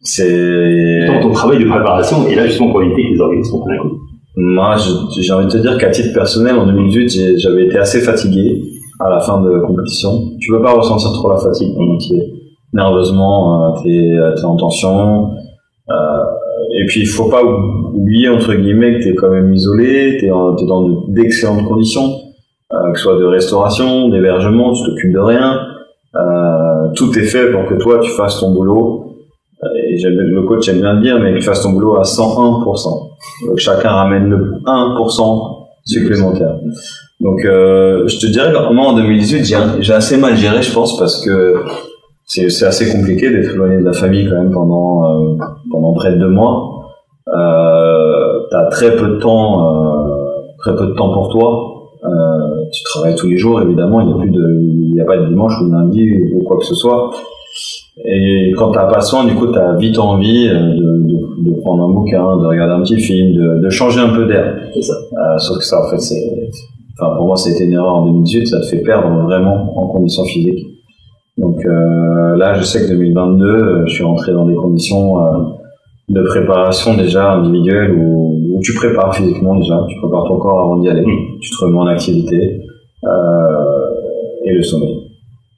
C'est... 0.01 1.07
Dans 1.07 1.21
ton 1.21 1.31
travail 1.31 1.59
de 1.59 1.69
préparation, 1.69 2.27
et 2.27 2.35
là 2.35 2.47
justement 2.47 2.71
pour 2.71 2.81
éviter 2.81 3.03
que 3.03 3.13
les 3.13 3.21
organismes 3.21 3.59
prennent 3.59 3.77
un 3.77 3.81
coup. 3.81 3.99
Moi, 4.37 4.75
j'ai 5.19 5.33
envie 5.33 5.45
de 5.45 5.51
te 5.51 5.57
dire 5.57 5.77
qu'à 5.77 5.89
titre 5.89 6.13
personnel, 6.13 6.55
en 6.55 6.65
2018, 6.65 7.39
j'avais 7.39 7.65
été 7.65 7.77
assez 7.77 7.99
fatigué 7.99 8.63
à 8.99 9.09
la 9.09 9.19
fin 9.19 9.41
de 9.41 9.59
compétition. 9.59 10.11
Tu 10.39 10.51
peux 10.51 10.61
pas 10.61 10.71
ressentir 10.71 11.11
trop 11.11 11.31
la 11.31 11.37
fatigue 11.37 11.75
pendant 11.75 11.97
nerveusement, 12.73 13.75
euh, 13.75 13.81
t'es 13.83 14.41
es 14.41 14.45
en 14.45 14.55
tension. 14.55 15.31
Euh, 15.89 16.23
et 16.79 16.85
puis 16.85 17.01
il 17.01 17.07
faut 17.07 17.29
pas 17.29 17.43
oublier 17.43 18.29
entre 18.29 18.53
guillemets 18.53 18.97
que 18.97 19.03
tu 19.03 19.09
es 19.09 19.15
quand 19.15 19.29
même 19.29 19.53
isolé, 19.53 20.17
tu 20.19 20.25
es, 20.25 20.29
dans 20.29 21.05
d'excellentes 21.09 21.65
conditions, 21.65 22.21
euh, 22.71 22.91
que 22.91 22.97
ce 22.97 23.03
soit 23.03 23.19
de 23.19 23.25
restauration, 23.25 24.09
d'hébergement, 24.09 24.73
tu 24.73 24.83
t'occupes 24.85 25.13
de 25.13 25.19
rien. 25.19 25.59
Euh, 26.15 26.70
tout 26.95 27.17
est 27.17 27.23
fait 27.23 27.51
pour 27.51 27.65
que 27.65 27.75
toi 27.75 27.99
tu 27.99 28.11
fasses 28.11 28.39
ton 28.39 28.51
boulot. 28.51 29.07
Euh, 29.63 29.67
et 29.67 29.97
le 30.09 30.41
coach 30.43 30.67
aime 30.69 30.81
bien 30.81 30.93
le 30.93 31.01
dire, 31.01 31.19
mais 31.19 31.33
qu'il 31.33 31.43
fasse 31.43 31.61
ton 31.61 31.71
boulot 31.71 31.97
à 31.97 32.03
101%. 32.03 33.09
Donc 33.47 33.57
chacun 33.57 33.89
ramène 33.89 34.29
le 34.29 34.53
1% 34.65 35.67
supplémentaire. 35.85 36.55
Donc 37.19 37.45
euh, 37.45 38.07
je 38.07 38.19
te 38.19 38.25
dirais 38.27 38.51
que 38.51 38.73
moi 38.73 38.87
en 38.87 38.95
2018 38.95 39.45
j'ai 39.79 39.93
assez 39.93 40.17
mal 40.17 40.35
géré 40.35 40.61
je 40.61 40.73
pense 40.73 40.97
parce 40.97 41.23
que 41.23 41.55
c'est 42.25 42.65
assez 42.65 42.91
compliqué 42.91 43.29
d'être 43.29 43.53
éloigné 43.53 43.77
de 43.77 43.85
la 43.85 43.93
famille 43.93 44.27
quand 44.29 44.37
même 44.37 44.51
pendant 44.51 45.03
euh, 45.03 45.35
pendant 45.69 45.93
près 45.93 46.13
de 46.13 46.17
deux 46.17 46.29
mois. 46.29 46.81
Euh, 47.27 48.39
t'as 48.49 48.65
très 48.67 48.95
peu 48.95 49.07
de 49.07 49.19
temps, 49.19 49.65
euh, 49.65 50.21
très 50.59 50.75
peu 50.75 50.87
de 50.87 50.93
temps 50.93 51.13
pour 51.13 51.29
toi. 51.29 51.70
Euh, 52.71 52.73
tu 52.73 52.83
travailles 52.83 53.15
tous 53.15 53.27
les 53.27 53.37
jours, 53.37 53.61
évidemment, 53.61 54.01
il 54.01 54.07
n'y 54.07 54.13
a 54.13 54.17
plus 54.17 54.29
de, 54.29 54.61
il 54.93 55.01
a 55.01 55.05
pas 55.05 55.17
de 55.17 55.27
dimanche 55.27 55.53
ou 55.61 55.67
de 55.67 55.71
lundi 55.71 56.09
ou 56.33 56.43
quoi 56.43 56.57
que 56.57 56.65
ce 56.65 56.75
soit. 56.75 57.11
Et 58.05 58.51
quand 58.57 58.71
t'as 58.71 58.85
pas 58.85 59.01
soin, 59.01 59.25
du 59.25 59.35
coup, 59.35 59.47
t'as 59.47 59.75
vite 59.75 59.99
envie 59.99 60.47
de, 60.47 60.53
de, 60.53 61.51
de, 61.51 61.59
prendre 61.59 61.83
un 61.83 61.91
bouquin, 61.91 62.37
de 62.37 62.45
regarder 62.45 62.73
un 62.73 62.81
petit 62.81 62.99
film, 62.99 63.35
de, 63.35 63.61
de 63.61 63.69
changer 63.69 63.99
un 63.99 64.15
peu 64.15 64.25
d'air. 64.25 64.57
C'est 64.73 64.81
ça. 64.81 64.93
Euh, 64.93 65.37
sauf 65.37 65.57
que 65.57 65.65
ça, 65.65 65.85
en 65.85 65.89
fait, 65.89 65.99
c'est, 65.99 66.49
enfin, 66.97 67.15
pour 67.15 67.27
moi, 67.27 67.35
c'était 67.35 67.65
une 67.65 67.73
erreur 67.73 67.95
en 67.95 68.05
2018, 68.05 68.47
ça 68.47 68.59
te 68.61 68.65
fait 68.67 68.81
perdre 68.81 69.09
vraiment 69.23 69.77
en 69.77 69.87
conditions 69.87 70.23
physiques. 70.23 70.65
Donc 71.37 71.65
euh, 71.65 72.35
là, 72.35 72.53
je 72.53 72.63
sais 72.63 72.81
que 72.81 72.91
2022, 72.91 73.45
euh, 73.45 73.83
je 73.87 73.93
suis 73.93 74.03
rentré 74.03 74.33
dans 74.33 74.45
des 74.45 74.55
conditions 74.55 75.23
euh, 75.23 75.27
de 76.11 76.21
préparation 76.23 76.95
déjà 76.95 77.31
individuelle 77.31 77.93
où, 77.93 78.37
où, 78.53 78.59
tu 78.61 78.73
prépares 78.73 79.15
physiquement 79.15 79.55
déjà, 79.55 79.85
tu 79.87 79.97
prépares 80.01 80.25
ton 80.25 80.37
corps 80.37 80.59
avant 80.59 80.77
d'y 80.77 80.89
aller, 80.89 81.05
mmh. 81.05 81.39
tu 81.39 81.49
te 81.49 81.63
remets 81.63 81.79
en 81.79 81.87
activité 81.87 82.61
euh, 83.05 83.09
et 84.45 84.53
le 84.53 84.61
sommeil. 84.61 85.07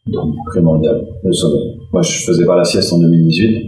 Donc 0.08 0.36
primordial, 0.46 1.02
le 1.24 1.34
sommeil. 1.34 1.80
Moi, 1.92 2.04
je 2.04 2.24
faisais 2.24 2.46
pas 2.46 2.56
la 2.56 2.64
sieste 2.64 2.94
en 2.94 3.00
2018 3.00 3.66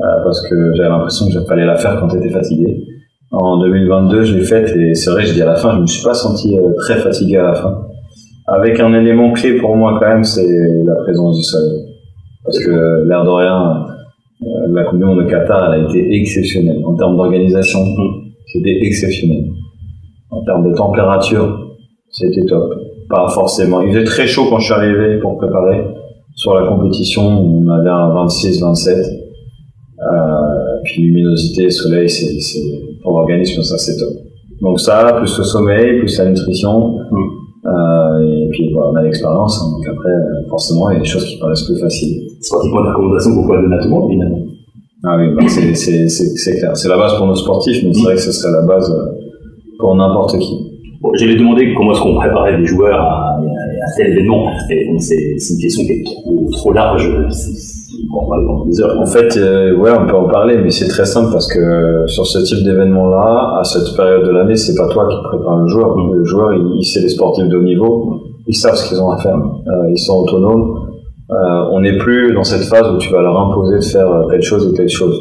euh, 0.00 0.04
parce 0.24 0.46
que 0.48 0.72
j'avais 0.74 0.88
l'impression 0.88 1.26
que 1.28 1.40
fallait 1.46 1.66
la 1.66 1.76
faire 1.76 2.00
quand 2.00 2.08
tu 2.08 2.16
étais 2.16 2.30
fatigué. 2.30 2.84
En 3.30 3.58
2022, 3.58 4.24
je 4.24 4.34
l'ai 4.36 4.44
faite 4.44 4.74
et 4.74 4.94
c'est 4.94 5.10
vrai, 5.10 5.24
je 5.24 5.34
dis 5.34 5.42
à 5.42 5.46
la 5.46 5.56
fin, 5.56 5.76
je 5.76 5.82
me 5.82 5.86
suis 5.86 6.02
pas 6.02 6.14
senti 6.14 6.58
euh, 6.58 6.72
très 6.78 6.96
fatigué 6.96 7.36
à 7.36 7.44
la 7.44 7.54
fin. 7.54 7.82
Avec 8.48 8.80
un 8.80 8.92
élément 8.94 9.32
clé 9.32 9.58
pour 9.58 9.76
moi 9.76 9.98
quand 10.00 10.08
même, 10.08 10.24
c'est 10.24 10.48
la 10.84 10.94
présence 10.96 11.36
du 11.36 11.42
soleil. 11.42 11.84
Parce 12.44 12.58
que 12.58 13.06
l'air 13.06 13.24
de 13.24 13.30
rien, 13.30 13.86
la 14.40 14.84
Coupe 14.84 14.98
du 14.98 15.04
Monde 15.04 15.24
de 15.24 15.30
Qatar, 15.30 15.72
elle 15.72 15.80
a 15.80 15.88
été 15.88 16.14
exceptionnelle. 16.16 16.82
En 16.84 16.94
termes 16.94 17.16
d'organisation, 17.16 17.80
c'était 18.46 18.78
exceptionnel. 18.82 19.44
En 20.30 20.42
termes 20.44 20.70
de 20.70 20.76
température, 20.76 21.76
c'était 22.10 22.44
top. 22.46 22.72
Pas 23.08 23.28
forcément. 23.28 23.80
Il 23.80 23.92
faisait 23.92 24.04
très 24.04 24.26
chaud 24.26 24.46
quand 24.50 24.58
je 24.58 24.66
suis 24.66 24.74
arrivé 24.74 25.18
pour 25.18 25.38
préparer. 25.38 25.82
Sur 26.34 26.54
la 26.54 26.68
compétition, 26.68 27.22
on 27.22 27.68
avait 27.68 27.90
un 27.90 28.14
26-27. 28.26 29.28
Euh, 30.00 30.38
puis 30.84 31.02
luminosité, 31.02 31.70
soleil, 31.70 32.08
c'est, 32.08 32.60
pour 33.02 33.18
l'organisme, 33.18 33.62
ça 33.62 33.76
c'est 33.78 33.96
top. 33.96 34.12
Donc 34.60 34.78
ça, 34.78 35.14
plus 35.18 35.36
le 35.36 35.44
sommeil, 35.44 35.98
plus 35.98 36.18
la 36.18 36.26
nutrition, 36.26 36.98
mm. 37.10 37.47
Euh, 37.68 38.44
et 38.44 38.48
puis 38.50 38.72
voilà, 38.72 38.90
on 38.92 38.96
a 38.96 39.02
l'expérience, 39.02 39.60
hein, 39.60 39.70
donc 39.72 39.86
après, 39.88 40.10
forcément, 40.48 40.90
il 40.90 40.94
y 40.94 40.96
a 40.96 41.00
des 41.00 41.06
choses 41.06 41.24
qui 41.24 41.38
paraissent 41.38 41.64
plus 41.64 41.78
faciles. 41.78 42.28
C'est 42.40 42.54
pratiquement 42.54 42.80
une 42.80 42.88
recommandation 42.88 43.34
qu'on 43.34 43.42
pourrait 43.42 43.62
donner 43.62 43.76
à 43.76 43.78
tout 43.80 43.88
le 43.88 43.94
monde, 43.94 44.10
finalement. 44.10 44.38
Ah 45.04 45.16
oui, 45.16 45.34
bah 45.36 45.42
c'est, 45.48 46.58
clair. 46.58 46.76
C'est 46.76 46.88
la 46.88 46.96
base 46.96 47.16
pour 47.16 47.26
nos 47.26 47.34
sportifs, 47.34 47.84
mais 47.84 47.94
c'est 47.94 48.02
vrai 48.02 48.14
que 48.14 48.20
ce 48.20 48.32
serait 48.32 48.52
la 48.52 48.62
base 48.62 48.92
pour 49.78 49.94
n'importe 49.94 50.38
qui. 50.38 50.68
Bon, 51.00 51.10
J'allais 51.14 51.36
demander 51.36 51.72
comment 51.74 51.92
est-ce 51.92 52.00
qu'on 52.00 52.16
préparait 52.16 52.58
des 52.58 52.66
joueurs 52.66 53.00
à, 53.00 53.38
à, 53.88 53.96
tel 53.96 54.12
événement. 54.12 54.50
Et 54.70 54.86
c'est, 54.98 55.38
c'est 55.38 55.54
une 55.54 55.60
question 55.60 55.84
qui 55.84 55.92
est 55.92 56.04
trop, 56.04 56.48
trop 56.52 56.72
large. 56.72 57.10
On 58.14 58.26
parler 58.28 58.46
pendant 58.46 58.64
des 58.64 58.80
heures. 58.80 58.98
En 59.00 59.06
fait, 59.06 59.36
euh, 59.36 59.76
ouais, 59.76 59.90
on 59.90 60.06
peut 60.06 60.16
en 60.16 60.28
parler, 60.28 60.58
mais 60.58 60.70
c'est 60.70 60.88
très 60.88 61.04
simple 61.04 61.32
parce 61.32 61.52
que 61.52 62.04
sur 62.06 62.26
ce 62.26 62.38
type 62.38 62.64
d'événement-là, 62.64 63.58
à 63.60 63.64
cette 63.64 63.96
période 63.96 64.24
de 64.24 64.30
l'année, 64.30 64.56
c'est 64.56 64.76
pas 64.76 64.88
toi 64.88 65.08
qui 65.08 65.16
prépare 65.24 65.58
le 65.58 65.68
joueur. 65.68 65.96
Le 65.96 66.24
joueur, 66.24 66.52
il, 66.54 66.80
il 66.80 66.84
c'est 66.84 67.00
les 67.00 67.08
sportifs 67.08 67.48
de 67.48 67.56
haut 67.56 67.62
niveau. 67.62 68.22
Ils 68.46 68.56
savent 68.56 68.76
ce 68.76 68.88
qu'ils 68.88 69.00
ont 69.00 69.10
à 69.10 69.18
faire. 69.18 69.36
Euh, 69.36 69.90
ils 69.90 69.98
sont 69.98 70.18
autonomes. 70.18 70.88
Euh, 71.30 71.64
on 71.70 71.80
n'est 71.80 71.98
plus 71.98 72.32
dans 72.32 72.44
cette 72.44 72.64
phase 72.64 72.90
où 72.90 72.96
tu 72.98 73.12
vas 73.12 73.20
leur 73.20 73.38
imposer 73.38 73.76
de 73.76 73.84
faire 73.84 74.08
telle 74.30 74.42
chose 74.42 74.66
ou 74.66 74.72
telle 74.72 74.88
chose. 74.88 75.18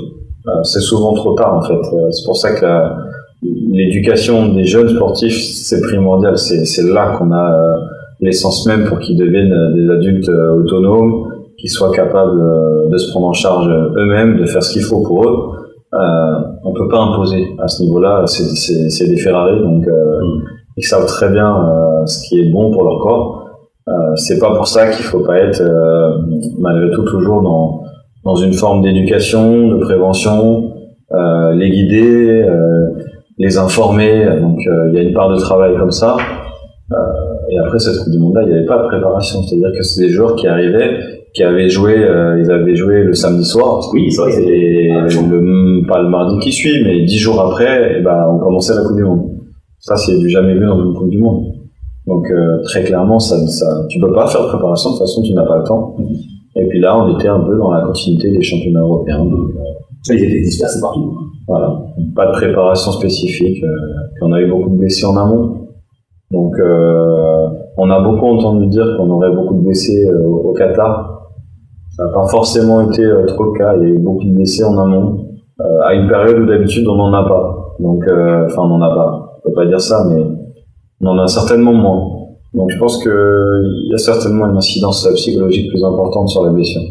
Euh, 0.47 0.63
c'est 0.63 0.79
souvent 0.79 1.13
trop 1.13 1.33
tard, 1.33 1.55
en 1.55 1.61
fait. 1.61 1.79
c'est 2.11 2.25
pour 2.25 2.37
ça 2.37 2.53
que 2.53 2.65
l'éducation 3.43 4.53
des 4.53 4.63
jeunes 4.63 4.89
sportifs, 4.89 5.37
c'est 5.37 5.81
primordial. 5.81 6.37
C'est 6.37 6.83
là 6.83 7.17
qu'on 7.17 7.31
a 7.31 7.51
euh, 7.51 7.77
l'essence 8.19 8.65
même 8.65 8.85
pour 8.85 8.99
qu'ils 8.99 9.17
deviennent 9.17 9.53
euh, 9.53 9.73
des 9.73 9.89
adultes 9.89 10.29
euh, 10.29 10.55
autonomes, 10.55 11.33
qu'ils 11.57 11.69
soient 11.69 11.91
capables 11.91 12.89
de 12.89 12.97
se 12.97 13.09
prendre 13.11 13.27
en 13.27 13.33
charge 13.33 13.67
eux-mêmes, 13.67 14.37
de 14.37 14.45
faire 14.45 14.61
ce 14.61 14.73
qu'il 14.73 14.83
faut 14.83 15.01
pour 15.01 15.23
eux. 15.23 15.37
Euh, 15.93 16.33
on 16.63 16.73
peut 16.73 16.87
pas 16.87 16.99
imposer 16.99 17.47
à 17.59 17.67
ce 17.67 17.81
niveau-là. 17.81 18.25
C'est 18.27 19.07
des 19.07 19.17
Ferrari, 19.17 19.59
donc 19.61 19.87
euh, 19.87 20.19
mm. 20.21 20.43
ils 20.77 20.83
savent 20.83 21.07
très 21.07 21.29
bien 21.31 21.49
euh, 21.49 22.05
ce 22.05 22.27
qui 22.27 22.39
est 22.39 22.51
bon 22.51 22.71
pour 22.71 22.83
leur 22.83 22.99
corps. 22.99 23.43
c'est 24.15 24.39
pas 24.39 24.53
pour 24.55 24.67
ça 24.67 24.91
qu'il 24.91 25.05
faut 25.05 25.21
pas 25.21 25.37
être 25.39 25.63
malgré 26.59 26.91
tout 26.91 27.03
toujours 27.03 27.41
dans 27.41 27.83
dans 28.25 28.35
une 28.35 28.53
forme 28.53 28.81
d'éducation, 28.81 29.69
de 29.69 29.77
prévention, 29.77 30.73
les 31.53 31.69
guider 31.69 32.45
les 33.37 33.57
informer. 33.57 34.25
Donc 34.39 34.59
euh, 34.67 34.89
il 34.89 34.95
y 34.95 34.99
a 34.99 35.03
une 35.03 35.13
part 35.13 35.29
de 35.29 35.37
travail 35.37 35.75
comme 35.77 35.91
ça. 35.91 36.17
Euh, 36.91 36.95
et 37.49 37.57
après 37.59 37.79
cette 37.79 37.97
Coupe 37.97 38.11
du 38.11 38.19
Monde-là, 38.19 38.41
il 38.43 38.49
n'y 38.49 38.57
avait 38.57 38.65
pas 38.65 38.83
de 38.83 38.87
préparation. 38.87 39.41
C'est-à-dire 39.43 39.71
que 39.77 39.83
c'est 39.83 40.01
des 40.01 40.09
joueurs 40.09 40.35
qui 40.35 40.47
arrivaient, 40.47 40.97
qui 41.33 41.43
avaient 41.43 41.69
joué, 41.69 41.97
euh, 41.97 42.41
ils 42.41 42.51
avaient 42.51 42.75
joué 42.75 43.03
le 43.03 43.13
samedi 43.13 43.45
soir. 43.45 43.81
Oui, 43.93 44.11
c'est 44.11 44.21
vrai. 44.21 44.43
Et 44.43 44.89
le, 44.89 45.87
pas 45.87 46.01
le 46.01 46.09
mardi 46.09 46.39
qui 46.39 46.51
suit, 46.51 46.83
mais 46.83 47.03
dix 47.05 47.17
jours 47.17 47.39
après, 47.39 47.99
et 47.99 48.01
ben, 48.01 48.27
on 48.29 48.39
commençait 48.39 48.73
la 48.75 48.81
Coupe 48.81 48.97
du 48.97 49.03
Monde. 49.03 49.29
Ça, 49.79 49.95
c'est 49.95 50.17
du 50.17 50.29
jamais 50.29 50.53
vu 50.53 50.65
dans 50.65 50.83
une 50.83 50.93
Coupe 50.93 51.09
du 51.09 51.19
Monde. 51.19 51.45
Donc 52.07 52.25
euh, 52.31 52.63
très 52.63 52.83
clairement, 52.83 53.19
ça, 53.19 53.37
ça, 53.47 53.85
tu 53.89 53.99
peux 53.99 54.13
pas 54.13 54.27
faire 54.27 54.43
de 54.43 54.47
préparation 54.47 54.91
de 54.91 54.95
toute 54.95 55.07
façon, 55.07 55.21
tu 55.23 55.33
n'as 55.33 55.45
pas 55.45 55.57
le 55.57 55.63
temps. 55.65 55.95
Et 56.55 56.65
puis 56.67 56.79
là, 56.79 56.97
on 56.97 57.17
était 57.17 57.27
un 57.27 57.41
peu 57.41 57.57
dans 57.57 57.71
la 57.71 57.81
continuité 57.85 58.31
des 58.31 58.41
championnats 58.41 58.79
européens. 58.79 59.25
Donc, 59.25 59.49
ils 60.09 60.23
étaient 60.23 60.39
dispersés 60.39 60.79
partout. 60.79 61.17
Voilà, 61.47 61.85
pas 62.15 62.27
de 62.27 62.31
préparation 62.31 62.91
spécifique. 62.93 63.61
Euh, 63.63 64.21
on 64.21 64.31
a 64.31 64.41
eu 64.41 64.49
beaucoup 64.49 64.69
de 64.69 64.77
blessés 64.77 65.05
en 65.05 65.15
amont. 65.17 65.66
Donc, 66.31 66.59
euh, 66.59 67.47
on 67.77 67.89
a 67.89 68.01
beaucoup 68.01 68.25
entendu 68.25 68.67
dire 68.67 68.85
qu'on 68.97 69.09
aurait 69.11 69.31
beaucoup 69.31 69.55
de 69.55 69.61
blessés 69.61 70.07
euh, 70.07 70.25
au 70.25 70.53
Qatar. 70.53 71.29
Ça 71.95 72.05
n'a 72.05 72.11
pas 72.11 72.27
forcément 72.27 72.89
été 72.89 73.03
euh, 73.03 73.25
trop 73.25 73.45
le 73.45 73.57
cas. 73.57 73.75
Il 73.77 73.83
y 73.83 73.85
a 73.85 73.89
eu 73.89 73.99
beaucoup 73.99 74.25
de 74.25 74.33
blessés 74.33 74.63
en 74.63 74.77
amont, 74.77 75.27
euh, 75.61 75.81
à 75.83 75.93
une 75.93 76.07
période 76.07 76.39
où 76.39 76.45
d'habitude 76.45 76.87
on 76.87 76.95
n'en 76.95 77.13
a 77.13 77.23
pas. 77.23 77.75
Donc, 77.79 78.03
enfin, 78.03 78.63
on 78.63 78.67
n'en 78.67 78.81
a 78.81 78.93
pas. 78.93 79.39
On 79.39 79.49
peut 79.49 79.53
pas 79.53 79.65
dire 79.67 79.79
ça, 79.79 80.03
mais 80.09 80.23
on 81.01 81.07
en 81.07 81.19
a 81.19 81.27
certainement 81.27 81.73
moins. 81.73 82.01
Donc, 82.53 82.71
je 82.71 82.79
pense 82.79 83.01
qu'il 83.01 83.87
y 83.89 83.93
a 83.93 83.97
certainement 83.97 84.47
une 84.47 84.57
incidence 84.57 85.07
psychologique 85.15 85.69
plus 85.69 85.83
importante 85.83 86.27
sur 86.29 86.43
la 86.43 86.51
blessure. 86.51 86.81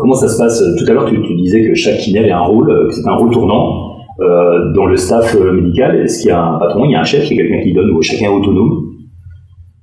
Comment 0.00 0.14
ça 0.14 0.28
se 0.28 0.36
passe? 0.36 0.62
Tout 0.78 0.84
à 0.90 0.92
l'heure, 0.92 1.06
tu, 1.06 1.16
disais 1.36 1.62
que 1.62 1.74
chaque 1.74 1.98
kiné 1.98 2.18
avait 2.18 2.32
un 2.32 2.44
rôle, 2.44 2.88
que 2.88 2.94
c'était 2.94 3.08
un 3.08 3.14
rôle 3.14 3.30
tournant 3.30 3.89
euh, 4.20 4.72
dans 4.74 4.86
le 4.86 4.96
staff 4.96 5.36
médical. 5.38 5.96
Est-ce 6.00 6.20
qu'il 6.20 6.28
y 6.28 6.32
a 6.32 6.42
un 6.42 6.58
patron, 6.58 6.84
il 6.84 6.92
y 6.92 6.94
a 6.94 7.00
un 7.00 7.04
chef, 7.04 7.30
il 7.30 7.36
y 7.36 7.40
a 7.40 7.42
quelqu'un 7.44 7.62
qui 7.62 7.72
donne 7.72 7.90
ou 7.90 8.02
chacun 8.02 8.26
est 8.26 8.28
autonome 8.28 8.82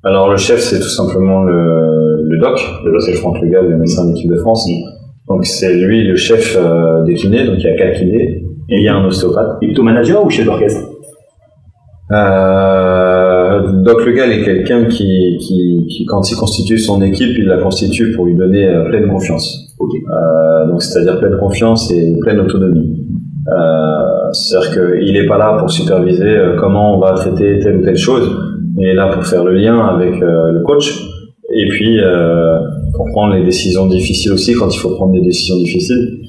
Alors 0.03 0.29
le 0.29 0.38
chef, 0.38 0.60
c'est 0.60 0.79
tout 0.79 0.89
simplement 0.89 1.44
le, 1.44 2.24
le 2.24 2.38
doc, 2.39 2.60
le 2.86 3.00
c'est 3.00 3.13
Franck 3.13 3.41
Legal, 3.41 3.70
le 3.70 3.77
médecin 3.77 4.06
de 4.06 4.13
l'équipe 4.13 4.29
de 4.29 4.38
France. 4.38 4.70
Donc 5.27 5.46
c'est 5.46 5.74
lui 5.75 6.03
le 6.03 6.15
chef 6.15 6.58
euh, 6.60 7.03
des 7.03 7.15
kinés, 7.15 7.46
donc 7.46 7.56
il 7.60 7.63
y 7.63 7.67
a 7.67 7.75
quatre 7.75 8.00
kinés, 8.00 8.44
et 8.70 8.77
il 8.77 8.84
y 8.84 8.88
a 8.88 8.96
un 8.96 9.06
ostéopathe. 9.06 9.58
Et 9.62 9.67
plutôt 9.67 9.84
manager 9.84 10.25
ou 10.25 10.29
chef 10.29 10.46
d'orchestre 10.46 10.82
euh, 12.12 13.82
Doc 13.84 14.06
Legal 14.06 14.32
est 14.32 14.44
quelqu'un 14.44 14.86
qui, 14.86 15.38
qui, 15.41 15.86
qui, 15.89 16.06
quand 16.06 16.29
il 16.32 16.38
constitue 16.38 16.77
son 16.77 17.01
équipe, 17.01 17.38
il 17.38 17.46
la 17.46 17.58
constitue 17.58 18.13
pour 18.13 18.25
lui 18.25 18.36
donner 18.36 18.65
euh, 18.65 18.88
pleine 18.89 19.10
confiance. 19.10 19.75
Okay. 19.79 19.98
Euh, 19.98 20.67
donc 20.67 20.82
c'est-à-dire 20.82 21.20
pleine 21.20 21.38
confiance 21.38 21.91
et 21.91 22.15
pleine 22.22 22.39
autonomie. 22.39 23.06
Euh, 23.48 24.32
c'est-à-dire 24.34 24.72
qu'il 24.74 25.13
n'est 25.13 25.25
pas 25.25 25.38
là 25.38 25.58
pour 25.58 25.70
superviser 25.70 26.36
euh, 26.36 26.58
comment 26.60 26.98
on 26.98 27.00
va 27.00 27.13
traiter 27.13 27.60
telle 27.60 27.77
ou 27.77 27.84
telle 27.84 27.98
chose, 27.98 28.30
il 28.77 28.88
est 28.88 28.94
là 28.94 29.08
pour 29.08 29.25
faire 29.25 29.44
le 29.44 29.54
lien 29.54 29.80
avec 29.80 30.22
euh, 30.22 30.51
le 30.51 30.62
coach 30.63 30.94
et 31.50 31.68
puis 31.70 31.98
pour 32.94 33.06
prendre 33.13 33.34
les 33.34 33.44
décisions 33.44 33.88
difficiles 33.88 34.34
aussi 34.34 34.54
quand 34.54 34.68
il 34.68 34.77
faut 34.77 34.96
prendre 34.96 35.13
des 35.13 35.22
décisions 35.22 35.56
difficiles 35.56 36.20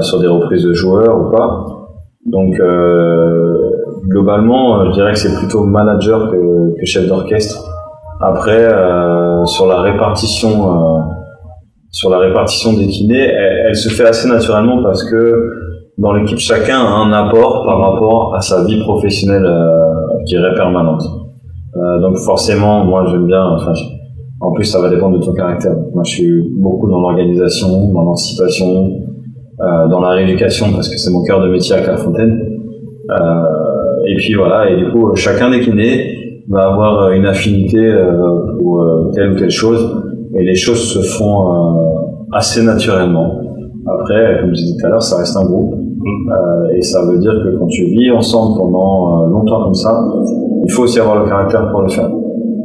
sur 0.00 0.20
des 0.20 0.26
reprises 0.26 0.64
de 0.64 0.72
joueurs 0.72 1.20
ou 1.20 1.30
pas. 1.30 1.66
Donc 2.24 2.58
globalement, 4.08 4.86
je 4.86 4.92
dirais 4.92 5.12
que 5.12 5.18
c'est 5.18 5.36
plutôt 5.36 5.64
manager 5.64 6.30
que, 6.30 6.80
que 6.80 6.86
chef 6.86 7.06
d'orchestre. 7.06 7.62
Après, 8.20 8.64
euh, 8.72 9.44
sur 9.44 9.66
la 9.66 9.82
répartition, 9.82 10.50
euh, 10.50 11.00
sur 11.90 12.10
la 12.10 12.18
répartition 12.18 12.72
des 12.72 12.86
kinés, 12.86 13.28
elle, 13.28 13.66
elle, 13.68 13.76
se 13.76 13.88
fait 13.88 14.06
assez 14.06 14.28
naturellement 14.28 14.82
parce 14.82 15.02
que 15.04 15.63
dans 15.98 16.12
l'équipe, 16.12 16.38
chacun 16.38 16.80
a 16.80 16.90
un 16.90 17.12
apport 17.12 17.64
par 17.64 17.78
rapport 17.78 18.34
à 18.34 18.40
sa 18.40 18.64
vie 18.64 18.80
professionnelle, 18.80 19.46
euh, 19.46 19.84
qui 20.26 20.34
est 20.34 20.54
permanente. 20.54 21.02
Euh, 21.76 22.00
donc 22.00 22.16
forcément, 22.18 22.84
moi 22.84 23.06
j'aime 23.10 23.26
bien. 23.26 23.44
Enfin, 23.44 23.72
en 24.40 24.52
plus, 24.52 24.64
ça 24.64 24.80
va 24.80 24.90
dépendre 24.90 25.18
de 25.18 25.24
ton 25.24 25.32
caractère. 25.32 25.74
Moi, 25.94 26.02
je 26.04 26.10
suis 26.10 26.42
beaucoup 26.58 26.88
dans 26.90 27.00
l'organisation, 27.00 27.92
dans 27.92 28.02
l'anticipation, 28.02 28.92
euh, 29.60 29.86
dans 29.88 30.00
la 30.00 30.10
rééducation 30.10 30.72
parce 30.74 30.88
que 30.88 30.98
c'est 30.98 31.10
mon 31.10 31.22
cœur 31.22 31.40
de 31.40 31.48
métier 31.48 31.76
à 31.76 31.80
Clairefontaine. 31.80 32.40
Euh, 33.10 34.06
et 34.06 34.16
puis 34.16 34.34
voilà, 34.34 34.70
et 34.70 34.76
du 34.76 34.90
coup, 34.90 35.14
chacun 35.14 35.50
des 35.50 35.60
kinés 35.60 36.42
va 36.48 36.72
avoir 36.72 37.10
une 37.12 37.26
affinité 37.26 37.78
euh, 37.78 38.56
pour 38.58 38.82
euh, 38.82 39.10
telle 39.14 39.32
ou 39.32 39.38
telle 39.38 39.50
chose, 39.50 40.02
et 40.36 40.44
les 40.44 40.54
choses 40.54 40.92
se 40.92 41.00
font 41.00 41.78
assez 42.32 42.62
naturellement. 42.62 43.40
Après, 43.86 44.40
comme 44.40 44.50
je 44.50 44.62
disais 44.62 44.76
tout 44.78 44.86
à 44.86 44.88
l'heure, 44.90 45.02
ça 45.02 45.18
reste 45.18 45.36
un 45.36 45.44
groupe, 45.44 45.74
et 46.76 46.82
ça 46.82 47.04
veut 47.06 47.18
dire 47.18 47.32
que 47.44 47.58
quand 47.58 47.66
tu 47.66 47.84
vis 47.84 48.10
ensemble 48.10 48.58
pendant 48.58 49.26
longtemps 49.26 49.64
comme 49.64 49.74
ça, 49.74 50.04
il 50.64 50.72
faut 50.72 50.84
aussi 50.84 50.98
avoir 51.00 51.22
le 51.22 51.28
caractère 51.28 51.70
pour 51.70 51.82
le 51.82 51.88
faire. 51.88 52.10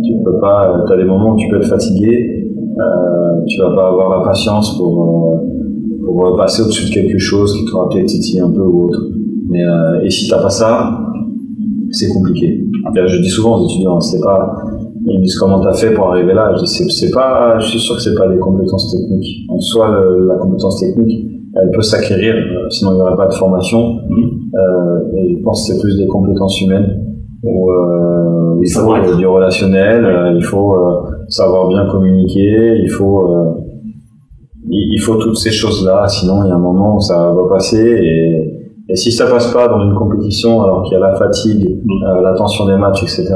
Tu 0.03 0.13
peux 0.23 0.39
pas, 0.39 0.73
as 0.89 0.97
des 0.97 1.03
moments 1.03 1.33
où 1.33 1.37
tu 1.37 1.47
peux 1.49 1.57
être 1.57 1.67
fatigué, 1.67 2.39
euh, 2.79 3.43
tu 3.47 3.59
vas 3.59 3.71
pas 3.75 3.87
avoir 3.89 4.19
la 4.19 4.25
patience 4.25 4.77
pour, 4.77 5.33
euh, 5.33 6.05
pour 6.05 6.37
passer 6.37 6.61
au-dessus 6.61 6.89
de 6.89 6.93
quelque 6.93 7.17
chose 7.17 7.53
qui 7.53 7.65
t'aura 7.65 7.89
peut-être 7.89 8.05
titillé 8.05 8.41
un 8.41 8.51
peu 8.51 8.61
ou 8.61 8.85
autre. 8.85 9.01
Mais, 9.49 9.63
euh, 9.63 10.01
et 10.03 10.09
si 10.09 10.29
t'as 10.29 10.41
pas 10.41 10.49
ça, 10.49 10.97
c'est 11.91 12.07
compliqué. 12.13 12.63
Je 12.95 13.21
dis 13.21 13.29
souvent 13.29 13.59
aux 13.59 13.65
étudiants, 13.65 13.99
c'est 13.99 14.21
pas, 14.21 14.55
ils 15.05 15.19
me 15.19 15.23
disent 15.23 15.37
comment 15.37 15.59
t'as 15.59 15.73
fait 15.73 15.93
pour 15.93 16.09
arriver 16.11 16.33
là? 16.33 16.53
Je 16.55 16.63
dis, 16.63 16.91
c'est 16.91 17.11
pas, 17.11 17.59
je 17.59 17.67
suis 17.67 17.79
sûr 17.79 17.95
que 17.95 18.01
c'est 18.01 18.15
pas 18.15 18.29
des 18.29 18.37
compétences 18.37 18.91
techniques. 18.91 19.45
En 19.49 19.59
soi, 19.59 19.89
la 20.27 20.35
compétence 20.35 20.79
technique, 20.79 21.38
elle 21.55 21.71
peut 21.71 21.81
s'acquérir, 21.81 22.35
euh, 22.35 22.69
sinon 22.69 22.91
il 22.91 22.95
n'y 22.95 23.01
aurait 23.01 23.17
pas 23.17 23.27
de 23.27 23.33
formation. 23.33 23.97
Euh, 23.99 25.17
et 25.17 25.35
je 25.37 25.43
pense 25.43 25.67
que 25.67 25.73
c'est 25.73 25.81
plus 25.81 25.97
des 25.97 26.07
compétences 26.07 26.61
humaines 26.61 27.09
où 27.43 27.71
euh, 27.71 28.59
il 28.61 28.71
faut 28.71 29.15
du 29.15 29.25
relationnel, 29.25 30.05
euh, 30.05 30.33
il 30.35 30.43
faut 30.43 30.73
euh, 30.73 31.01
savoir 31.29 31.67
bien 31.67 31.85
communiquer, 31.87 32.77
il 32.81 32.89
faut 32.89 33.55
il 34.71 34.99
faut 34.99 35.15
toutes 35.15 35.37
ces 35.37 35.51
choses-là, 35.51 36.07
sinon 36.07 36.43
il 36.43 36.49
y 36.49 36.51
a 36.51 36.55
un 36.55 36.59
moment 36.59 36.97
où 36.97 36.99
ça 36.99 37.31
va 37.31 37.49
passer 37.49 37.81
et, 37.81 38.59
et 38.89 38.95
si 38.95 39.11
ça 39.11 39.25
passe 39.25 39.51
pas 39.51 39.67
dans 39.67 39.81
une 39.81 39.95
compétition 39.95 40.61
alors 40.61 40.83
qu'il 40.83 40.93
y 40.93 41.01
a 41.01 41.07
la 41.07 41.15
fatigue, 41.15 41.81
mm. 41.83 42.21
la 42.21 42.33
tension 42.33 42.67
des 42.67 42.75
matchs, 42.75 43.01
etc., 43.03 43.33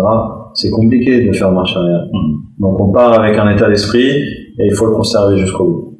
c'est 0.53 0.70
compliqué 0.70 1.25
de 1.25 1.32
faire 1.32 1.51
marche 1.51 1.75
arrière. 1.75 2.05
Mm. 2.12 2.34
Donc 2.60 2.79
on 2.79 2.91
part 2.91 3.20
avec 3.20 3.38
un 3.38 3.50
état 3.50 3.67
d'esprit 3.67 4.10
et 4.10 4.65
il 4.65 4.74
faut 4.75 4.86
le 4.86 4.93
conserver 4.93 5.38
jusqu'au 5.38 5.65
bout 5.65 5.92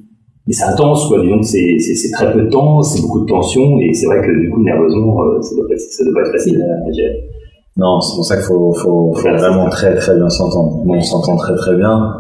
mais 0.47 0.53
c'est 0.53 0.65
intense, 0.65 1.07
quoi. 1.07 1.21
Disons 1.21 1.39
que 1.39 1.45
c'est 1.45 2.12
très 2.12 2.33
peu 2.33 2.41
de 2.41 2.50
temps, 2.50 2.81
c'est 2.81 3.01
beaucoup 3.01 3.21
de 3.21 3.29
tension, 3.29 3.79
et 3.79 3.93
c'est 3.93 4.07
vrai 4.07 4.21
que 4.21 4.31
du 4.39 4.50
coup, 4.50 4.62
nerveusement, 4.62 5.23
euh, 5.23 5.41
ça 5.41 5.55
doit 5.55 5.65
ça 5.77 6.03
doit 6.03 6.13
pas 6.13 6.27
être 6.27 6.31
facile 6.33 6.62
à 6.62 6.91
gérer. 6.91 7.29
Non, 7.75 8.01
c'est 8.01 8.15
pour 8.15 8.25
ça 8.25 8.35
qu'il 8.35 8.45
faut, 8.45 8.73
faut, 8.73 9.13
faut 9.15 9.29
vraiment 9.29 9.67
très 9.69 9.95
très 9.95 10.15
bien 10.15 10.29
s'entendre. 10.29 10.83
on 10.85 11.01
s'entend 11.01 11.35
très 11.38 11.55
très 11.55 11.75
bien. 11.75 12.13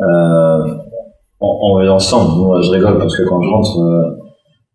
Euh, 0.00 0.66
on, 1.40 1.80
est 1.80 1.88
ensemble. 1.88 2.44
Moi, 2.44 2.60
je 2.62 2.70
rigole 2.70 2.98
parce 2.98 3.16
que 3.16 3.22
quand 3.22 3.40
je 3.40 3.48
rentre, 3.48 3.80
euh, 3.80 4.18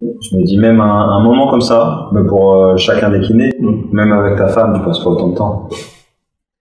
je 0.01 0.37
me 0.37 0.43
dis 0.43 0.57
même 0.57 0.79
un, 0.79 1.09
un, 1.09 1.23
moment 1.23 1.49
comme 1.49 1.61
ça, 1.61 2.07
mais 2.13 2.23
pour 2.23 2.53
euh, 2.53 2.77
chacun 2.77 3.09
des 3.09 3.19
kinés, 3.19 3.51
mm. 3.59 3.91
même 3.91 4.13
avec 4.13 4.37
ta 4.37 4.47
femme, 4.47 4.73
tu 4.73 4.85
passes 4.85 4.99
pas 4.99 5.09
autant 5.09 5.27
de 5.29 5.35
temps. 5.35 5.69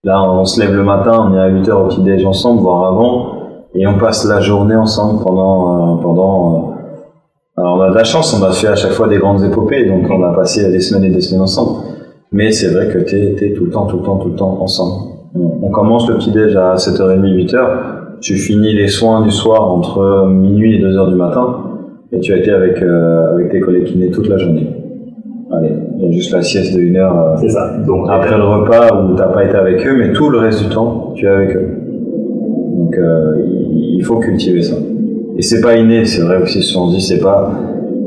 Là, 0.03 0.23
on 0.23 0.45
se 0.45 0.61
lève 0.61 0.75
le 0.75 0.83
matin, 0.83 1.29
on 1.31 1.35
est 1.35 1.39
à 1.39 1.49
8 1.49 1.69
heures 1.69 1.85
au 1.85 1.89
petit 1.89 2.03
déj 2.03 2.25
ensemble, 2.25 2.63
voire 2.63 2.93
avant 2.93 3.40
et 3.75 3.87
on 3.87 3.99
passe 3.99 4.27
la 4.27 4.41
journée 4.41 4.77
ensemble 4.77 5.23
pendant 5.23 5.97
euh, 5.99 6.03
pendant 6.03 6.75
euh, 7.59 7.61
alors 7.61 7.77
on 7.77 7.81
a 7.83 7.91
de 7.91 7.95
la 7.95 8.05
chance 8.05 8.39
on 8.39 8.45
a 8.45 8.53
fait 8.53 8.69
à 8.69 8.77
chaque 8.77 8.93
fois 8.93 9.09
des 9.09 9.19
grandes 9.19 9.43
épopées 9.45 9.85
donc 9.87 10.07
on 10.11 10.23
a 10.23 10.33
passé 10.35 10.71
des 10.71 10.81
semaines 10.81 11.11
et 11.11 11.15
des 11.15 11.21
semaines 11.21 11.43
ensemble. 11.43 11.83
Mais 12.33 12.53
c'est 12.53 12.73
vrai 12.73 12.89
que 12.89 12.99
t'es 12.99 13.35
es 13.41 13.55
tout 13.55 13.65
le 13.65 13.71
temps 13.71 13.87
tout 13.87 13.99
le 13.99 14.03
temps 14.03 14.17
tout 14.17 14.29
le 14.29 14.37
temps 14.37 14.59
ensemble. 14.61 15.11
On 15.35 15.71
commence 15.71 16.09
le 16.09 16.17
petit 16.17 16.33
déj 16.33 16.57
à 16.57 16.75
7h30 16.75 17.21
8h 17.23 17.59
tu 18.21 18.37
finis 18.37 18.75
les 18.75 18.89
soins 18.89 19.23
du 19.23 19.31
soir 19.31 19.63
entre 19.73 20.27
minuit 20.29 20.77
et 20.77 20.85
2h 20.85 21.09
du 21.09 21.15
matin. 21.17 21.57
Et 22.13 22.21
tu 22.21 22.33
as 22.33 22.39
été 22.39 22.51
avec 22.51 22.83
euh, 22.83 23.35
avec 23.35 23.51
tes 23.51 23.61
collègues 23.61 23.85
kinés 23.85 24.11
toute 24.11 24.29
la 24.29 24.37
journée. 24.37 24.69
Allez, 25.53 25.73
il 25.97 26.05
y 26.05 26.09
a 26.09 26.13
juste 26.13 26.33
la 26.33 26.43
sieste 26.43 26.77
de 26.77 26.81
1 26.81 26.97
heure 26.97 27.39
c'est 27.41 27.49
ça. 27.49 27.77
Donc, 27.87 28.07
après 28.09 28.37
le 28.37 28.45
repas 28.45 28.95
où 28.95 29.15
t'as 29.15 29.29
pas 29.29 29.45
été 29.45 29.57
avec 29.57 29.85
eux, 29.87 29.97
mais 29.97 30.13
tout 30.13 30.29
le 30.29 30.39
reste 30.39 30.63
du 30.63 30.69
temps, 30.69 31.13
tu 31.15 31.27
es 31.27 31.29
avec 31.29 31.57
eux. 31.57 31.90
Donc 32.81 32.97
euh, 32.97 33.37
il 33.99 34.03
faut 34.05 34.17
cultiver 34.17 34.63
ça. 34.63 34.77
Et 35.37 35.43
c'est 35.43 35.61
pas 35.61 35.77
inné, 35.77 36.07
c'est 36.07 36.23
vrai 36.23 36.41
aussi, 36.43 36.63
si 36.63 36.77
on 36.77 36.89
dit 36.91 37.01
c'est 37.01 37.21
pas 37.21 37.53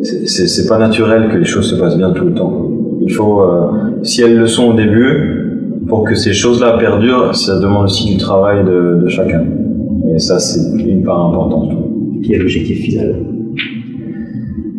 c'est 0.01 0.67
pas 0.67 0.79
naturel 0.79 1.29
que 1.31 1.37
les 1.37 1.45
choses 1.45 1.69
se 1.69 1.75
passent 1.75 1.97
bien 1.97 2.11
tout 2.11 2.25
le 2.25 2.33
temps. 2.33 2.69
Il 3.01 3.11
faut, 3.11 3.41
euh, 3.41 4.01
si 4.01 4.21
elles 4.21 4.37
le 4.37 4.47
sont 4.47 4.71
au 4.71 4.73
début, 4.73 5.85
pour 5.87 6.03
que 6.03 6.15
ces 6.15 6.33
choses-là 6.33 6.77
perdurent, 6.77 7.35
ça 7.35 7.59
demande 7.59 7.85
aussi 7.85 8.11
du 8.11 8.17
travail 8.17 8.65
de, 8.65 9.01
de 9.03 9.07
chacun. 9.07 9.43
Et 10.13 10.19
ça, 10.19 10.39
c'est 10.39 10.77
une 10.77 11.03
part 11.03 11.27
importante. 11.27 11.71
Quel 12.23 12.35
est 12.35 12.39
l'objectif 12.39 12.79
final? 12.79 13.15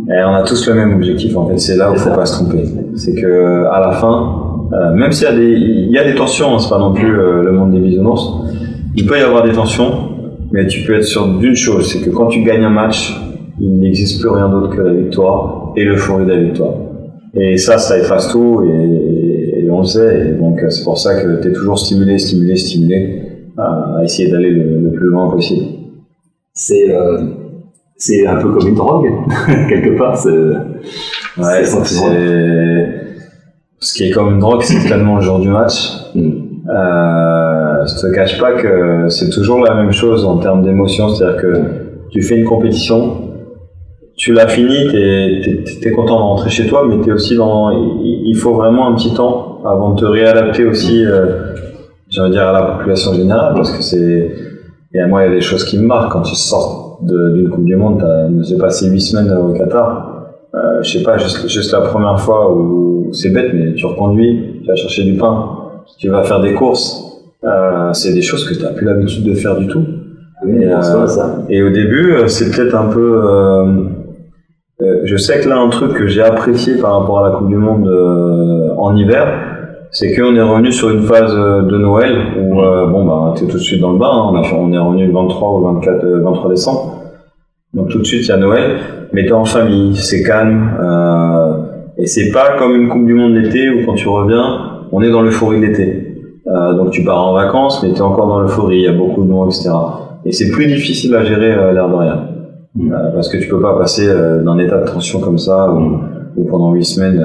Et 0.08 0.24
on 0.26 0.34
a 0.34 0.42
tous 0.42 0.68
le 0.68 0.74
même 0.74 0.94
objectif 0.94 1.34
en 1.36 1.46
fait, 1.46 1.58
c'est 1.58 1.76
là 1.76 1.90
où 1.90 1.94
il 1.94 2.00
faut 2.00 2.10
pas 2.10 2.26
se 2.26 2.42
tromper. 2.42 2.64
C'est 2.96 3.14
que 3.14 3.64
à 3.66 3.80
la 3.80 3.92
fin, 3.92 4.16
euh, 4.72 4.94
même 4.94 5.12
s'il 5.12 5.26
y 5.26 5.30
a 5.30 5.34
des, 5.34 5.52
il 5.88 5.90
y 5.90 5.98
a 5.98 6.04
des 6.04 6.14
tensions, 6.14 6.54
hein, 6.54 6.58
c'est 6.58 6.68
pas 6.68 6.78
non 6.78 6.92
plus 6.92 7.10
le 7.10 7.52
monde 7.52 7.72
des 7.72 7.80
bisounours, 7.80 8.24
il 8.96 9.06
peut 9.06 9.18
y 9.18 9.22
avoir 9.22 9.42
des 9.44 9.52
tensions, 9.52 10.10
mais 10.52 10.66
tu 10.66 10.82
peux 10.82 10.94
être 10.94 11.04
sûr 11.04 11.26
d'une 11.38 11.56
chose, 11.56 11.90
c'est 11.90 12.00
que 12.00 12.10
quand 12.10 12.26
tu 12.26 12.42
gagnes 12.42 12.64
un 12.64 12.70
match, 12.70 13.14
il 13.60 13.80
n'existe 13.80 14.20
plus 14.20 14.30
rien 14.30 14.48
d'autre 14.48 14.74
que 14.74 14.80
la 14.80 14.92
victoire 14.92 15.72
et 15.76 15.84
l'euphorie 15.84 16.26
de 16.26 16.30
la 16.30 16.40
victoire. 16.40 16.74
Et 17.34 17.56
ça, 17.56 17.78
ça 17.78 17.98
efface 17.98 18.28
tout 18.28 18.62
et, 18.62 19.68
on 19.70 19.80
le 19.80 19.86
sait. 19.86 20.28
Et 20.28 20.32
donc 20.38 20.60
c'est 20.68 20.84
pour 20.84 20.98
ça 20.98 21.20
que 21.20 21.42
tu 21.42 21.48
es 21.48 21.52
toujours 21.52 21.78
stimulé, 21.78 22.18
stimulé, 22.18 22.54
stimulé 22.54 23.22
à, 23.58 24.00
essayer 24.04 24.30
d'aller 24.30 24.50
le, 24.50 24.92
plus 24.92 25.08
loin 25.08 25.28
possible. 25.30 25.66
C'est 26.52 26.94
euh, 26.94 27.18
c'est 27.96 28.26
un 28.26 28.36
peu 28.36 28.52
comme 28.52 28.68
une 28.68 28.74
drogue 28.74 29.10
quelque 29.68 29.98
part. 29.98 30.24
Ouais, 30.24 31.64
c'est 31.64 31.84
ce 33.80 33.92
qui 33.94 34.04
est 34.04 34.10
comme 34.10 34.34
une 34.34 34.38
drogue, 34.38 34.62
c'est 34.62 34.88
tellement 34.88 35.16
le 35.16 35.22
jour 35.22 35.40
du 35.40 35.48
match. 35.48 35.90
Mm. 36.14 36.53
Euh, 36.68 37.86
je 37.86 38.00
te 38.00 38.14
cache 38.14 38.40
pas 38.40 38.52
que 38.52 39.08
c'est 39.08 39.28
toujours 39.28 39.60
la 39.60 39.74
même 39.74 39.92
chose 39.92 40.24
en 40.24 40.38
termes 40.38 40.62
d'émotion, 40.62 41.10
c'est-à-dire 41.10 41.40
que 41.42 41.62
tu 42.10 42.22
fais 42.22 42.36
une 42.36 42.46
compétition, 42.46 43.32
tu 44.16 44.32
l'as 44.32 44.48
fini, 44.48 44.88
tu 44.90 45.88
es, 45.88 45.90
content 45.90 46.16
de 46.16 46.22
rentrer 46.22 46.50
chez 46.50 46.66
toi, 46.66 46.86
mais 46.88 46.96
es 47.06 47.12
aussi 47.12 47.36
dans, 47.36 47.70
il 47.70 48.36
faut 48.36 48.54
vraiment 48.54 48.88
un 48.88 48.94
petit 48.94 49.12
temps 49.12 49.58
avant 49.64 49.90
de 49.90 50.00
te 50.00 50.06
réadapter 50.06 50.64
aussi, 50.64 51.04
euh, 51.04 51.54
j'allais 52.08 52.30
dire 52.30 52.48
à 52.48 52.52
la 52.52 52.62
population 52.62 53.12
générale, 53.12 53.54
parce 53.54 53.70
que 53.76 53.82
c'est, 53.82 54.30
et 54.94 55.00
à 55.00 55.06
moi 55.06 55.22
il 55.24 55.28
y 55.28 55.32
a 55.32 55.34
des 55.34 55.42
choses 55.42 55.64
qui 55.64 55.78
me 55.78 55.86
marquent 55.86 56.12
quand 56.12 56.22
tu 56.22 56.34
sors 56.34 57.00
d'une 57.02 57.50
Coupe 57.50 57.64
du 57.64 57.76
Monde, 57.76 58.02
j'ai 58.42 58.56
passé 58.56 58.88
huit 58.88 59.00
semaines 59.00 59.36
au 59.36 59.52
Qatar. 59.52 60.12
Euh, 60.54 60.82
je 60.82 60.98
sais 60.98 61.02
pas, 61.02 61.18
juste, 61.18 61.48
juste 61.48 61.72
la 61.72 61.80
première 61.80 62.18
fois 62.20 62.54
où 62.54 63.12
c'est 63.12 63.30
bête, 63.30 63.50
mais 63.52 63.74
tu 63.74 63.84
reconduis, 63.86 64.60
tu 64.62 64.68
vas 64.68 64.76
chercher 64.76 65.02
du 65.02 65.16
pain, 65.16 65.63
tu 65.98 66.08
vas 66.08 66.22
faire 66.24 66.40
des 66.40 66.54
courses, 66.54 67.04
euh, 67.44 67.92
c'est 67.92 68.14
des 68.14 68.22
choses 68.22 68.48
que 68.48 68.54
tu 68.54 68.62
n'as 68.62 68.70
plus 68.70 68.86
l'habitude 68.86 69.24
de 69.24 69.34
faire 69.34 69.56
du 69.56 69.66
tout. 69.66 69.84
et, 70.46 70.66
euh, 70.66 71.06
et, 71.48 71.62
au 71.62 71.70
début, 71.70 72.12
euh, 72.12 72.26
c'est 72.26 72.50
peut-être 72.50 72.74
un 72.74 72.88
peu. 72.88 73.22
je 75.04 75.16
sais 75.16 75.40
que 75.40 75.48
là, 75.48 75.58
un 75.58 75.68
truc 75.68 75.92
que 75.92 76.06
j'ai 76.06 76.22
apprécié 76.22 76.76
par 76.76 77.00
rapport 77.00 77.24
à 77.24 77.28
la 77.28 77.36
Coupe 77.36 77.48
du 77.48 77.56
Monde 77.56 77.88
en 78.78 78.96
hiver, 78.96 79.26
c'est 79.90 80.14
qu'on 80.14 80.34
est 80.34 80.42
revenu 80.42 80.72
sur 80.72 80.90
une 80.90 81.02
phase 81.02 81.34
de 81.34 81.78
Noël 81.78 82.16
où, 82.40 82.54
bon, 82.54 83.04
bah, 83.04 83.34
t'es 83.36 83.46
tout 83.46 83.58
de 83.58 83.62
suite 83.62 83.80
dans 83.80 83.92
le 83.92 83.98
bain. 83.98 84.10
Hein. 84.10 84.42
on 84.56 84.72
est 84.72 84.78
revenu 84.78 85.06
le 85.06 85.12
23 85.12 85.52
ou 85.52 85.64
24, 85.74 86.06
23 86.06 86.50
décembre. 86.50 87.00
Donc 87.74 87.88
tout 87.90 87.98
de 87.98 88.04
suite, 88.04 88.22
il 88.22 88.28
y 88.28 88.32
a 88.32 88.36
Noël. 88.36 88.78
Mais 89.12 89.24
t'es 89.26 89.32
en 89.32 89.44
famille, 89.44 89.96
c'est 89.96 90.22
calme. 90.22 90.70
et 91.98 92.06
c'est 92.06 92.30
pas 92.32 92.56
comme 92.58 92.74
une 92.74 92.88
Coupe 92.88 93.06
du 93.06 93.14
Monde 93.14 93.34
d'été 93.34 93.68
où 93.70 93.86
quand 93.86 93.94
tu 93.94 94.08
reviens, 94.08 94.73
on 94.94 95.02
est 95.02 95.10
dans 95.10 95.22
l'euphorie 95.22 95.60
de 95.60 95.66
l'été. 95.66 96.14
Euh, 96.46 96.74
donc 96.74 96.90
tu 96.90 97.02
pars 97.02 97.26
en 97.26 97.32
vacances, 97.32 97.82
mais 97.82 97.92
tu 97.92 97.96
es 97.96 98.02
encore 98.02 98.28
dans 98.28 98.40
l'euphorie, 98.40 98.76
il 98.76 98.82
y 98.82 98.88
a 98.88 98.92
beaucoup 98.92 99.24
de 99.24 99.28
monde, 99.28 99.48
etc. 99.48 99.70
Et 100.24 100.30
c'est 100.30 100.50
plus 100.50 100.66
difficile 100.66 101.14
à 101.16 101.24
gérer 101.24 101.52
euh, 101.52 101.72
l'air 101.72 101.88
de 101.88 101.94
rien. 101.94 102.28
Euh, 102.78 103.10
parce 103.12 103.28
que 103.28 103.36
tu 103.38 103.48
peux 103.48 103.60
pas 103.60 103.76
passer 103.76 104.06
d'un 104.06 104.58
état 104.58 104.78
de 104.78 104.86
tension 104.86 105.20
comme 105.20 105.38
ça, 105.38 105.72
où, 105.72 106.44
pendant 106.44 106.72
huit 106.72 106.84
semaines, 106.84 107.20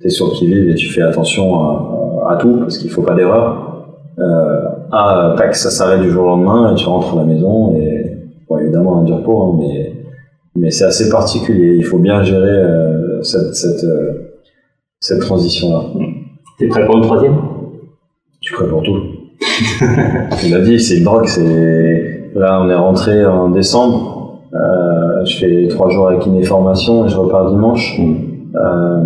tu 0.00 0.06
es 0.06 0.10
sur 0.10 0.26
le 0.26 0.32
qui-vive 0.32 0.70
et 0.70 0.74
tu 0.74 0.88
fais 0.90 1.02
attention 1.02 2.26
à, 2.26 2.36
tout, 2.36 2.58
parce 2.58 2.76
qu'il 2.78 2.90
faut 2.90 3.02
pas 3.02 3.14
d'erreur. 3.14 3.86
ah, 4.90 5.34
tac, 5.38 5.54
ça 5.54 5.70
s'arrête 5.70 6.02
du 6.02 6.10
jour 6.10 6.24
au 6.24 6.28
lendemain, 6.28 6.72
et 6.72 6.74
tu 6.74 6.86
rentres 6.86 7.14
à 7.14 7.20
la 7.20 7.24
maison, 7.24 7.74
et 7.76 8.16
bon, 8.48 8.58
évidemment, 8.58 9.00
un 9.00 9.04
dur 9.04 9.22
pot, 9.22 9.42
hein, 9.42 9.58
mais, 9.60 9.92
mais 10.56 10.70
c'est 10.70 10.84
assez 10.84 11.10
particulier. 11.10 11.76
Il 11.76 11.84
faut 11.84 11.98
bien 11.98 12.22
gérer 12.22 12.62
cette, 13.22 13.54
cette, 13.54 13.86
cette 15.00 15.20
transition-là. 15.20 15.84
T'es 16.58 16.68
prêt 16.68 16.84
pour 16.86 16.96
une 16.96 17.02
troisième? 17.02 17.36
Je 18.40 18.48
suis 18.48 18.54
prêt 18.54 18.68
pour 18.68 18.82
tout. 18.82 19.00
tu 20.40 20.48
l'as 20.48 20.60
dit, 20.60 20.78
c'est 20.78 20.98
une 20.98 21.04
drogue. 21.04 21.26
C'est 21.26 22.30
là, 22.34 22.60
on 22.62 22.68
est 22.68 22.74
rentré 22.74 23.24
en 23.26 23.48
décembre. 23.48 24.40
Euh, 24.54 25.24
je 25.24 25.36
fais 25.38 25.68
trois 25.68 25.90
jours 25.90 26.08
avec 26.08 26.26
une 26.26 26.42
formation 26.44 27.06
et 27.06 27.08
je 27.08 27.16
repars 27.16 27.50
dimanche. 27.50 27.98
Mm. 27.98 28.14
Euh, 28.54 29.04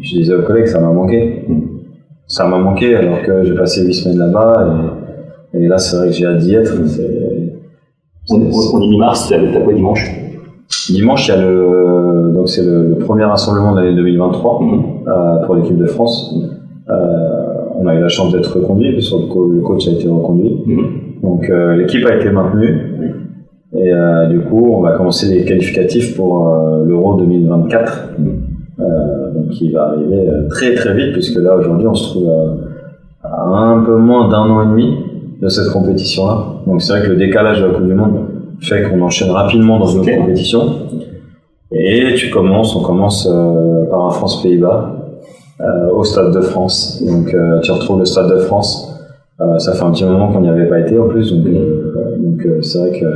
je 0.00 0.18
disais 0.18 0.34
aux 0.34 0.42
collègues, 0.42 0.66
ça 0.66 0.80
m'a 0.80 0.92
manqué. 0.92 1.44
Mm. 1.48 1.60
Ça 2.26 2.46
m'a 2.46 2.58
manqué 2.58 2.94
alors 2.94 3.22
que 3.22 3.44
j'ai 3.44 3.54
passé 3.54 3.86
huit 3.86 3.94
semaines 3.94 4.18
là-bas 4.18 4.68
et, 5.54 5.66
là, 5.66 5.78
c'est 5.78 5.96
vrai 5.96 6.08
que 6.08 6.12
j'ai 6.12 6.26
hâte 6.26 6.38
d'y 6.38 6.54
être. 6.54 6.74
On, 8.30 8.82
est 8.82 8.88
mi-mars, 8.88 9.28
tu 9.28 9.34
as 9.34 9.60
quoi 9.60 9.72
dimanche? 9.72 10.10
Dimanche, 10.92 11.28
il 11.28 11.30
y 11.30 11.34
a 11.34 11.40
le 11.40 12.32
donc 12.34 12.48
c'est 12.48 12.64
le, 12.64 12.96
premier 12.98 13.24
rassemblement 13.24 13.74
de 13.74 13.80
l'année 13.80 13.96
2023 13.96 14.60
mm. 14.60 14.84
euh, 15.08 15.46
pour 15.46 15.56
l'équipe 15.56 15.76
de 15.76 15.86
France. 15.86 16.34
Euh, 16.88 16.94
on 17.74 17.86
a 17.86 17.94
eu 17.94 18.00
la 18.00 18.08
chance 18.08 18.32
d'être 18.32 18.58
reconduit, 18.58 18.92
puisque 18.92 19.12
le 19.12 19.60
coach 19.60 19.88
a 19.88 19.92
été 19.92 20.08
reconduit. 20.08 20.62
Mhm. 20.66 20.86
Donc 21.22 21.48
euh, 21.50 21.76
l'équipe 21.76 22.04
a 22.06 22.16
été 22.16 22.30
maintenue. 22.30 23.12
Et 23.76 23.92
euh, 23.92 24.26
du 24.26 24.40
coup, 24.40 24.72
on 24.74 24.80
va 24.80 24.92
commencer 24.92 25.32
les 25.34 25.44
qualificatifs 25.44 26.16
pour 26.16 26.48
l'Euro 26.86 27.16
2024, 27.18 28.14
donc 29.34 29.48
qui 29.50 29.70
va 29.72 29.88
arriver 29.88 30.26
très 30.48 30.74
très 30.74 30.94
vite, 30.94 31.12
puisque 31.12 31.36
là 31.36 31.54
aujourd'hui 31.54 31.86
on 31.86 31.94
se 31.94 32.10
trouve 32.10 32.30
à, 33.22 33.44
un 33.44 33.84
peu 33.84 33.96
moins 33.96 34.28
d'un 34.28 34.50
an 34.50 34.62
et 34.62 34.66
demi 34.66 34.94
de 35.42 35.48
cette 35.48 35.70
compétition-là. 35.70 36.62
Donc 36.66 36.80
c'est 36.80 36.92
vrai 36.92 37.02
que 37.02 37.10
le 37.10 37.16
décalage 37.16 37.60
de 37.60 37.66
la 37.66 37.74
Coupe 37.74 37.86
du 37.86 37.94
Monde 37.94 38.37
fait 38.60 38.82
qu'on 38.82 39.00
enchaîne 39.02 39.30
rapidement 39.30 39.78
dans 39.78 39.86
une 39.86 40.00
autre 40.00 40.16
compétition. 40.16 40.88
Et 41.72 42.14
tu 42.14 42.30
commences, 42.30 42.74
on 42.74 42.82
commence 42.82 43.28
euh, 43.30 43.84
par 43.90 44.06
un 44.06 44.10
France-Pays-Bas 44.10 44.96
euh, 45.60 45.92
au 45.92 46.02
Stade 46.02 46.32
de 46.32 46.40
France. 46.40 47.02
Donc 47.06 47.34
euh, 47.34 47.60
tu 47.60 47.72
retrouves 47.72 47.98
le 47.98 48.06
Stade 48.06 48.30
de 48.30 48.38
France. 48.38 48.94
ça 49.58 49.72
fait 49.72 49.82
un 49.82 49.90
petit 49.90 50.04
moment 50.04 50.32
qu'on 50.32 50.40
n'y 50.40 50.48
avait 50.48 50.68
pas 50.68 50.80
été 50.80 50.98
en 50.98 51.08
plus, 51.08 51.32
donc 51.32 51.44
donc 52.18 52.46
c'est 52.62 52.78
vrai 52.78 52.98
que 52.98 53.06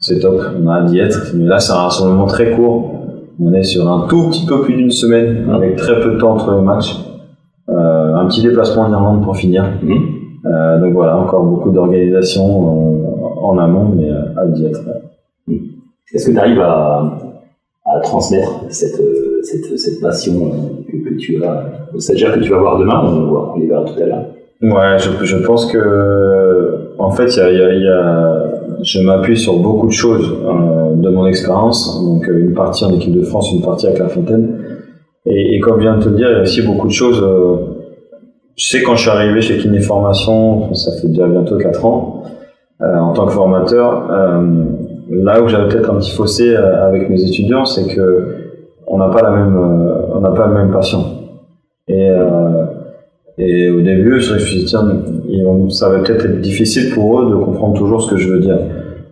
c'est 0.00 0.20
top, 0.20 0.40
on 0.62 0.68
a 0.68 0.78
hâte 0.78 0.86
d'y 0.86 0.98
être. 0.98 1.32
Mais 1.34 1.46
là, 1.46 1.58
c'est 1.58 1.72
un 1.72 1.82
rassemblement 1.82 2.26
très 2.26 2.50
court. 2.52 2.92
On 3.40 3.52
est 3.52 3.62
sur 3.62 3.88
un 3.88 4.06
tout 4.08 4.28
petit 4.28 4.46
peu 4.46 4.62
plus 4.62 4.74
d'une 4.74 4.90
semaine, 4.90 5.48
avec 5.52 5.76
très 5.76 6.00
peu 6.00 6.14
de 6.14 6.18
temps 6.18 6.32
entre 6.32 6.54
les 6.54 6.62
matchs. 6.62 6.96
Un 7.68 8.26
petit 8.26 8.42
déplacement 8.42 8.84
en 8.84 8.92
Irlande 8.92 9.22
pour 9.22 9.36
finir. 9.36 9.64
Mhm. 9.82 10.80
Donc 10.80 10.92
voilà, 10.94 11.16
encore 11.16 11.44
beaucoup 11.44 11.70
d'organisation 11.70 13.15
en 13.46 13.58
amont, 13.58 13.92
mais 13.94 14.10
hâte 14.10 14.52
d'y 14.52 14.66
être. 14.66 14.80
Est-ce 16.12 16.26
que 16.26 16.32
tu 16.32 16.38
arrives 16.38 16.60
à, 16.60 17.18
à 17.84 18.00
transmettre 18.00 18.64
cette, 18.68 19.00
cette, 19.42 19.78
cette 19.78 20.00
passion 20.00 20.50
que, 20.88 20.96
que 21.08 21.14
tu 21.14 21.42
as, 21.44 21.64
c'est-à-dire 21.98 22.34
que 22.34 22.40
tu 22.40 22.50
vas 22.50 22.58
voir 22.58 22.78
demain, 22.78 23.02
on, 23.04 23.54
on 23.54 23.58
les 23.58 23.66
verra 23.66 23.84
tout 23.84 24.00
à 24.02 24.06
l'heure? 24.06 24.24
Ouais, 24.62 24.98
je, 24.98 25.24
je, 25.24 25.36
pense 25.36 25.66
que 25.66 26.92
en 26.98 27.10
fait, 27.10 27.36
y 27.36 27.40
a, 27.40 27.52
y 27.52 27.60
a, 27.60 27.74
y 27.74 27.88
a, 27.88 28.46
je 28.82 29.00
m'appuie 29.00 29.36
sur 29.36 29.58
beaucoup 29.58 29.86
de 29.86 29.92
choses 29.92 30.34
euh, 30.44 30.94
de 30.94 31.10
mon 31.10 31.26
expérience. 31.26 32.02
Donc, 32.02 32.26
une 32.26 32.54
partie 32.54 32.84
en 32.84 32.94
équipe 32.94 33.14
de 33.14 33.22
France, 33.22 33.52
une 33.52 33.62
partie 33.62 33.86
avec 33.86 33.98
La 33.98 34.08
Fontaine. 34.08 34.58
Et, 35.26 35.56
et 35.56 35.60
comme 35.60 35.76
je 35.76 35.82
viens 35.82 35.98
de 35.98 36.04
te 36.04 36.08
le 36.08 36.16
dire, 36.16 36.28
il 36.30 36.36
y 36.36 36.38
a 36.38 36.42
aussi 36.42 36.62
beaucoup 36.62 36.86
de 36.86 36.92
choses. 36.92 37.22
Euh, 37.22 37.56
je 38.56 38.64
sais 38.64 38.82
quand 38.82 38.96
je 38.96 39.02
suis 39.02 39.10
arrivé 39.10 39.42
chez 39.42 39.58
Kiné 39.58 39.80
Formation, 39.80 40.72
ça 40.74 40.92
fait 41.00 41.08
déjà 41.08 41.26
bientôt 41.26 41.58
4 41.58 41.84
ans, 41.84 42.22
euh, 42.24 42.28
en 42.80 43.12
tant 43.12 43.26
que 43.26 43.32
formateur, 43.32 44.10
euh, 44.10 44.64
là 45.10 45.42
où 45.42 45.48
j'avais 45.48 45.68
peut-être 45.68 45.90
un 45.90 45.96
petit 45.96 46.10
fossé 46.10 46.54
euh, 46.54 46.86
avec 46.86 47.08
mes 47.08 47.22
étudiants, 47.22 47.64
c'est 47.64 47.86
que 47.94 48.34
on 48.86 48.98
n'a 48.98 49.08
pas 49.08 49.22
la 49.22 49.30
même, 49.30 49.58
on 50.14 50.20
n'a 50.20 50.30
pas 50.30 50.46
la 50.46 50.52
même 50.52 50.70
passion. 50.70 51.04
Et 51.88 52.10
et 53.38 53.68
au 53.70 53.82
début, 53.82 54.20
je 54.20 54.34
me 54.34 54.38
suis 54.38 54.60
dit, 54.60 54.64
tiens, 54.64 54.88
ça 55.68 55.90
va 55.90 55.98
peut-être 55.98 56.24
être 56.24 56.40
difficile 56.40 56.94
pour 56.94 57.20
eux 57.20 57.30
de 57.30 57.36
comprendre 57.36 57.74
toujours 57.74 58.00
ce 58.00 58.10
que 58.10 58.16
je 58.16 58.32
veux 58.32 58.40
dire. 58.40 58.58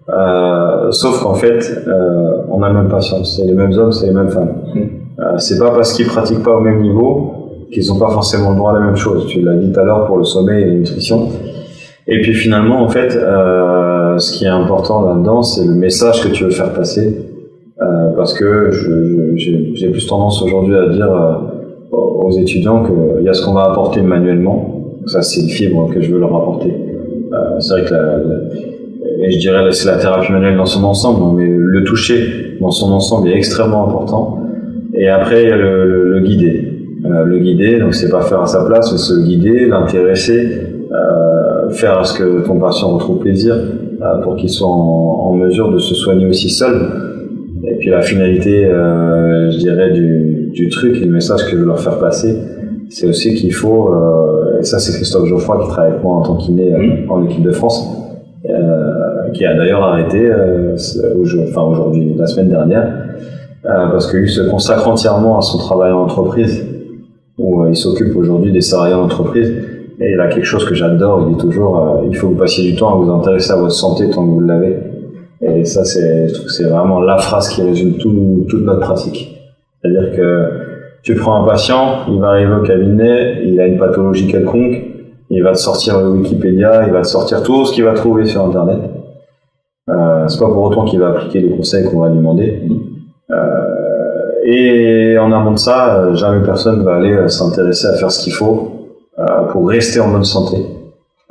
Euh, 0.09 0.90
sauf 0.92 1.22
qu'en 1.22 1.35
fait, 1.35 1.83
euh, 1.87 2.42
on 2.50 2.62
a 2.62 2.68
la 2.68 2.74
même 2.74 2.88
patience. 2.88 3.37
C'est 3.37 3.44
les 3.44 3.55
mêmes 3.55 3.72
hommes, 3.72 3.92
c'est 3.92 4.07
les 4.07 4.12
mêmes 4.12 4.31
femmes. 4.31 4.55
Mm. 4.74 4.81
Euh, 5.18 5.38
c'est 5.38 5.59
pas 5.59 5.70
parce 5.70 5.92
qu'ils 5.92 6.07
pratiquent 6.07 6.42
pas 6.42 6.57
au 6.57 6.61
même 6.61 6.81
niveau 6.81 7.33
qu'ils 7.72 7.92
ont 7.92 7.98
pas 7.98 8.11
forcément 8.11 8.50
le 8.50 8.57
droit 8.57 8.70
à 8.70 8.74
la 8.74 8.87
même 8.87 8.96
chose. 8.96 9.27
Tu 9.27 9.40
l'as 9.40 9.55
dit 9.55 9.72
tout 9.72 9.81
à 9.81 9.85
l'heure 9.85 10.07
pour 10.07 10.18
le 10.18 10.24
sommeil 10.24 10.62
et 10.62 10.66
la 10.66 10.74
nutrition. 10.74 11.29
Et 12.06 12.20
puis 12.20 12.34
finalement, 12.34 12.82
en 12.82 12.88
fait, 12.88 13.16
euh, 13.16 14.18
ce 14.18 14.36
qui 14.36 14.44
est 14.44 14.48
important 14.48 15.06
là-dedans, 15.06 15.42
c'est 15.42 15.66
le 15.66 15.74
message 15.74 16.22
que 16.22 16.28
tu 16.28 16.44
veux 16.44 16.50
faire 16.50 16.72
passer. 16.72 17.16
Euh, 17.82 18.10
parce 18.16 18.34
que 18.34 18.70
j'ai 19.36 19.88
plus 19.90 20.06
tendance 20.06 20.40
aujourd'hui 20.42 20.76
à 20.76 20.88
dire 20.88 21.12
euh, 21.12 21.96
aux 21.96 22.30
étudiants 22.30 22.84
qu'il 22.84 23.24
y 23.24 23.28
a 23.28 23.34
ce 23.34 23.44
qu'on 23.44 23.54
va 23.54 23.64
apporter 23.64 24.00
manuellement. 24.00 25.00
Ça, 25.06 25.22
c'est 25.22 25.40
une 25.40 25.48
fibre 25.48 25.90
que 25.92 26.00
je 26.00 26.12
veux 26.12 26.20
leur 26.20 26.34
apporter. 26.34 26.72
Euh, 26.72 27.60
c'est 27.60 27.72
vrai 27.72 27.84
que 27.84 27.92
la, 27.92 28.18
je 29.28 29.38
dirais 29.38 29.72
c'est 29.72 29.88
la 29.88 29.96
thérapie 29.96 30.30
manuelle 30.30 30.56
dans 30.56 30.66
son 30.66 30.84
ensemble, 30.84 31.36
mais 31.36 31.48
le 31.48 31.84
toucher 31.84 32.56
dans 32.60 32.70
son 32.70 32.92
ensemble 32.92 33.28
est 33.28 33.36
extrêmement 33.36 33.88
important. 33.88 34.38
Et 34.94 35.08
après, 35.08 35.42
il 35.42 35.48
y 35.48 35.52
a 35.52 35.56
le, 35.56 35.84
le, 35.88 36.10
le 36.10 36.20
guider. 36.20 36.70
Euh, 37.04 37.24
le 37.24 37.38
guider, 37.38 37.80
donc 37.80 37.94
c'est 37.94 38.08
pas 38.08 38.22
faire 38.22 38.40
à 38.40 38.46
sa 38.46 38.64
place, 38.64 38.90
mais 38.92 38.98
se 38.98 39.14
guider, 39.22 39.66
l'intéresser, 39.66 40.60
euh, 40.94 41.70
faire 41.70 41.98
à 41.98 42.04
ce 42.04 42.18
que 42.18 42.46
ton 42.46 42.59
patient 42.59 42.90
retrouve 42.90 43.18
plaisir, 43.18 43.54
euh, 43.54 44.22
pour 44.22 44.37
qu'il 44.37 44.50
soit 44.50 44.68
en, 44.68 45.30
en, 45.30 45.35
mesure 45.35 45.72
de 45.72 45.78
se 45.78 45.94
soigner 45.94 46.26
aussi 46.26 46.50
seul. 46.50 46.74
Et 47.66 47.76
puis 47.76 47.90
la 47.90 48.02
finalité, 48.02 48.64
euh, 48.64 49.50
je 49.50 49.59
dirais, 49.59 49.90
du, 49.90 50.50
du 50.52 50.68
truc 50.68 50.96
et 50.96 51.04
le 51.04 51.12
message 51.12 51.44
que 51.44 51.52
je 51.52 51.57
veux 51.57 51.66
leur 51.66 51.80
faire 51.80 51.98
passer, 51.98 52.37
c'est 52.90 53.09
aussi 53.09 53.35
qu'il 53.35 53.52
faut, 53.52 53.92
et 54.61 54.62
ça 54.62 54.78
c'est 54.78 54.92
Christophe 54.92 55.26
Geoffroy 55.26 55.62
qui 55.62 55.68
travaille 55.68 55.92
avec 55.92 56.04
moi 56.04 56.16
en 56.16 56.22
tant 56.22 56.37
qu'iné 56.37 56.70
mmh. 56.70 57.11
en 57.11 57.24
équipe 57.24 57.42
de 57.42 57.50
France, 57.50 57.88
qui 59.33 59.44
a 59.44 59.54
d'ailleurs 59.54 59.83
arrêté 59.83 60.30
euh, 60.30 60.76
enfin 61.48 61.62
aujourd'hui, 61.62 62.14
la 62.16 62.26
semaine 62.26 62.50
dernière, 62.50 62.92
parce 63.62 64.11
qu'il 64.11 64.28
se 64.28 64.42
consacre 64.42 64.87
entièrement 64.87 65.38
à 65.38 65.42
son 65.42 65.59
travail 65.59 65.92
en 65.92 66.02
entreprise, 66.02 66.64
où 67.38 67.66
il 67.66 67.76
s'occupe 67.76 68.14
aujourd'hui 68.16 68.52
des 68.52 68.61
salariés 68.61 68.94
en 68.94 69.04
entreprise. 69.04 69.52
Et 70.00 70.12
il 70.12 70.20
a 70.20 70.26
quelque 70.28 70.44
chose 70.44 70.64
que 70.64 70.74
j'adore, 70.74 71.26
il 71.28 71.37
dit 71.37 71.40
toujours, 71.40 72.02
il 72.04 72.16
faut 72.16 72.28
que 72.28 72.33
vous 72.33 72.38
passiez 72.38 72.70
du 72.70 72.76
temps 72.76 72.92
à 72.92 72.96
vous 72.96 73.11
intéresser 73.11 73.52
à 73.52 73.57
votre 73.57 73.72
santé 73.72 74.11
tant 74.11 74.24
que 74.24 74.30
vous 74.30 74.40
l'avez. 74.40 74.76
Et 75.40 75.64
ça, 75.64 75.85
c'est, 75.85 76.28
je 76.28 76.35
trouve 76.35 76.48
c'est 76.48 76.64
vraiment 76.64 77.00
la 77.00 77.18
phrase 77.18 77.48
qui 77.48 77.62
résume 77.62 77.94
tout, 77.98 78.46
toute 78.48 78.64
notre 78.64 78.80
pratique. 78.80 79.38
C'est-à-dire 79.80 80.16
que 80.16 80.48
tu 81.02 81.14
prends 81.14 81.42
un 81.42 81.46
patient, 81.46 82.07
il 82.09 82.18
va 82.18 82.28
arriver 82.28 82.54
au 82.54 82.62
cabinet, 82.62 83.42
il 83.44 83.61
a 83.61 83.66
une 83.66 83.78
pathologie 83.78 84.26
quelconque, 84.26 84.83
il 85.30 85.42
va 85.42 85.52
te 85.52 85.59
sortir 85.59 86.00
le 86.00 86.09
Wikipédia, 86.11 86.87
il 86.87 86.92
va 86.92 87.02
te 87.02 87.07
sortir 87.07 87.42
tout 87.42 87.66
ce 87.66 87.74
qu'il 87.74 87.85
va 87.85 87.92
trouver 87.92 88.24
sur 88.24 88.44
Internet. 88.44 88.78
Euh, 89.90 90.26
c'est 90.28 90.38
pas 90.38 90.46
pour 90.46 90.62
autant 90.62 90.85
qu'il 90.85 91.00
va 91.00 91.11
appliquer 91.11 91.40
les 91.40 91.50
conseils 91.50 91.85
qu'on 91.85 92.00
va 92.00 92.09
lui 92.09 92.16
demander. 92.16 92.62
Euh, 93.30 94.44
et 94.46 95.18
en 95.18 95.30
amont 95.30 95.52
de 95.52 95.59
ça, 95.59 96.14
jamais 96.14 96.42
personne 96.42 96.83
va 96.83 96.96
aller 96.96 97.28
s'intéresser 97.28 97.87
à 97.87 97.94
faire 97.94 98.11
ce 98.11 98.24
qu'il 98.24 98.33
faut 98.33 98.70
euh, 99.18 99.44
pour 99.50 99.68
rester 99.68 100.00
en 100.00 100.11
bonne 100.11 100.24
santé. 100.24 100.57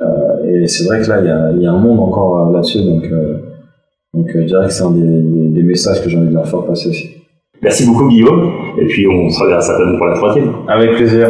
Euh, 0.00 0.62
et 0.62 0.66
c'est 0.68 0.84
vrai 0.84 1.02
que 1.02 1.08
là, 1.08 1.20
il 1.20 1.26
y 1.26 1.30
a, 1.30 1.52
y 1.52 1.66
a, 1.66 1.72
un 1.72 1.78
monde 1.78 2.00
encore 2.00 2.50
là-dessus, 2.50 2.82
donc, 2.82 3.04
euh, 3.04 3.38
donc 4.12 4.30
je 4.34 4.40
dirais 4.40 4.66
que 4.66 4.72
c'est 4.72 4.84
un 4.84 4.90
des, 4.90 5.00
des, 5.00 5.48
des 5.48 5.62
messages 5.62 6.02
que 6.02 6.08
j'ai 6.08 6.18
envie 6.18 6.28
de 6.28 6.34
leur 6.34 6.48
faire 6.48 6.64
passer 6.64 6.88
aussi. 6.88 7.10
Merci 7.62 7.86
beaucoup 7.86 8.08
Guillaume, 8.08 8.52
et 8.78 8.86
puis 8.86 9.06
on 9.06 9.30
se 9.30 9.40
reverra 9.42 9.60
certainement 9.60 9.98
pour 9.98 10.06
la 10.06 10.14
troisième. 10.14 10.52
Avec 10.68 10.96
plaisir. 10.96 11.28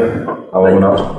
Au 0.52 0.62
revoir. 0.62 1.18